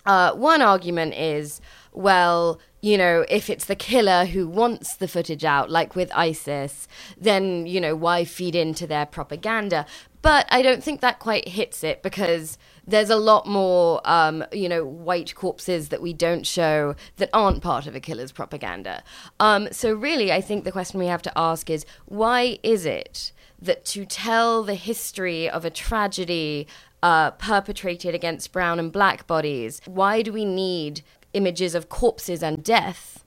[0.05, 1.61] Uh, one argument is,
[1.93, 6.87] well, you know, if it's the killer who wants the footage out, like with ISIS,
[7.19, 9.85] then, you know, why feed into their propaganda?
[10.23, 14.69] But I don't think that quite hits it because there's a lot more, um, you
[14.69, 19.03] know, white corpses that we don't show that aren't part of a killer's propaganda.
[19.41, 23.33] Um, so, really, I think the question we have to ask is why is it
[23.61, 26.69] that to tell the history of a tragedy
[27.03, 31.03] uh, perpetrated against brown and black bodies, why do we need
[31.37, 33.25] images of corpses and death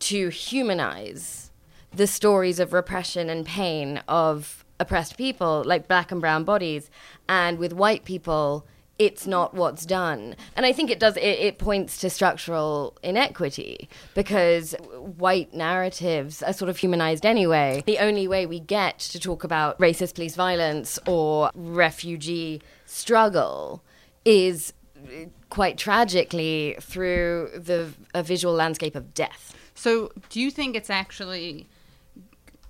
[0.00, 1.50] to humanize
[1.92, 6.90] the stories of repression and pain of oppressed people, like black and brown bodies,
[7.28, 8.66] and with white people?
[8.98, 10.36] It's not what's done.
[10.54, 14.74] And I think it does, it, it points to structural inequity because
[15.16, 17.82] white narratives are sort of humanized anyway.
[17.86, 23.82] The only way we get to talk about racist police violence or refugee struggle
[24.26, 24.74] is
[25.48, 29.54] quite tragically through the a visual landscape of death.
[29.74, 31.66] So, do you think it's actually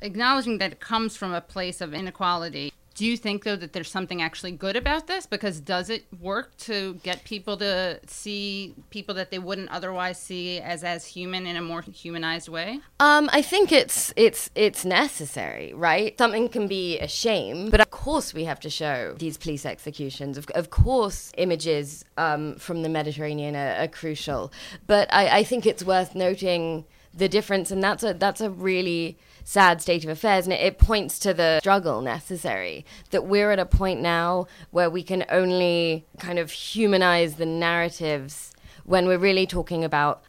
[0.00, 3.90] acknowledging that it comes from a place of inequality Do you think though that there's
[3.90, 5.24] something actually good about this?
[5.24, 10.60] Because does it work to get people to see people that they wouldn't otherwise see
[10.60, 12.80] as as human in a more humanized way?
[13.00, 16.14] Um, I think it's it's it's necessary, right?
[16.18, 20.36] Something can be a shame, but of course we have to show these police executions.
[20.36, 24.52] Of, of course, images um, from the Mediterranean are, are crucial,
[24.86, 26.84] but I, I think it's worth noting
[27.14, 29.16] the difference, and that's a that's a really
[29.50, 33.58] sad state of affairs, and it, it points to the struggle necessary that we're at
[33.58, 38.52] a point now where we can only kind of humanize the narratives
[38.84, 40.22] when we're really talking about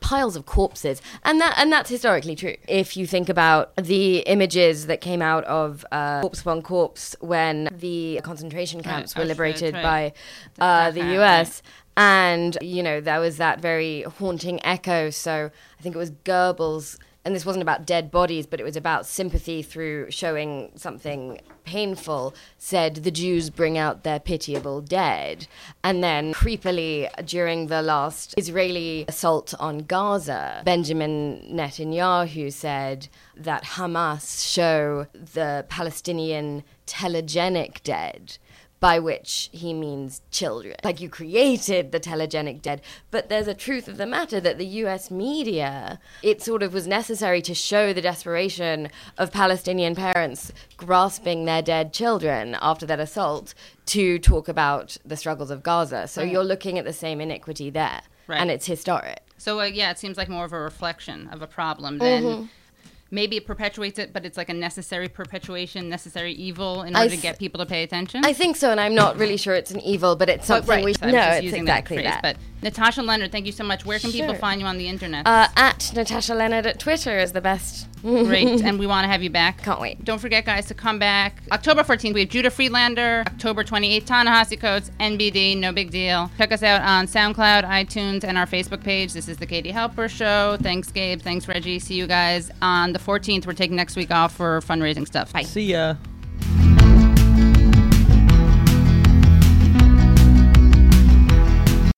[0.00, 1.00] piles of corpses.
[1.22, 2.56] And that and that's historically true.
[2.66, 7.68] If you think about the images that came out of uh, corpse upon corpse when
[7.72, 10.12] the concentration camps Right, were liberated right.
[10.58, 11.62] by uh, the US
[11.96, 15.10] and you know there was that very haunting echo.
[15.10, 18.76] So i think it was goebbels and this wasn't about dead bodies but it was
[18.76, 25.46] about sympathy through showing something painful said the jews bring out their pitiable dead.
[25.82, 34.52] And then creepily during the last israeli assault on gaza benjamin netanyahu said that hamas
[34.52, 38.38] show the palestinian telegenic dead
[38.84, 40.74] by which he means children.
[40.84, 42.82] Like you created the telegenic dead.
[43.10, 46.86] But there's a truth of the matter that the US media, it sort of was
[46.86, 53.54] necessary to show the desperation of Palestinian parents grasping their dead children after that assault
[53.86, 56.06] to talk about the struggles of Gaza.
[56.06, 56.30] So Right.
[56.30, 58.02] you're looking at the same iniquity there.
[58.26, 58.38] Right.
[58.38, 59.20] And it's historic.
[59.38, 62.22] So uh, yeah, it seems like more of a reflection of a problem than.
[62.22, 62.48] Mhm.
[63.14, 67.16] Maybe it perpetuates it, but it's like a necessary perpetuation, necessary evil in order to
[67.16, 68.24] get people to pay attention.
[68.24, 70.84] I think so, and I'm not really sure it's an evil, but it's something right,
[70.84, 72.02] we so I No, it's using exactly that.
[72.02, 72.20] that.
[72.22, 73.86] phrase, But Natasha Lennard, thank you so much.
[73.86, 75.28] Where can people find you on the internet?
[75.28, 77.86] Uh, at Natasha Lennard at Twitter is the best.
[78.04, 79.62] Great, and we want to have you back.
[79.62, 80.04] Can't wait.
[80.04, 81.42] Don't forget, guys, to come back.
[81.50, 83.24] October 14th, we have Judah Friedlander.
[83.26, 86.30] October 28th, Ta-Nehisi Coates, NBD, no big deal.
[86.36, 89.14] Check us out on SoundCloud, iTunes, and our Facebook page.
[89.14, 90.58] This is the Katie Halper Show.
[90.60, 91.22] Thanks, Gabe.
[91.22, 91.78] Thanks, Reggie.
[91.78, 93.46] See you guys on the 14th.
[93.46, 95.32] We're taking next week off for fundraising stuff.
[95.32, 95.42] Bye.
[95.42, 95.96] See ya.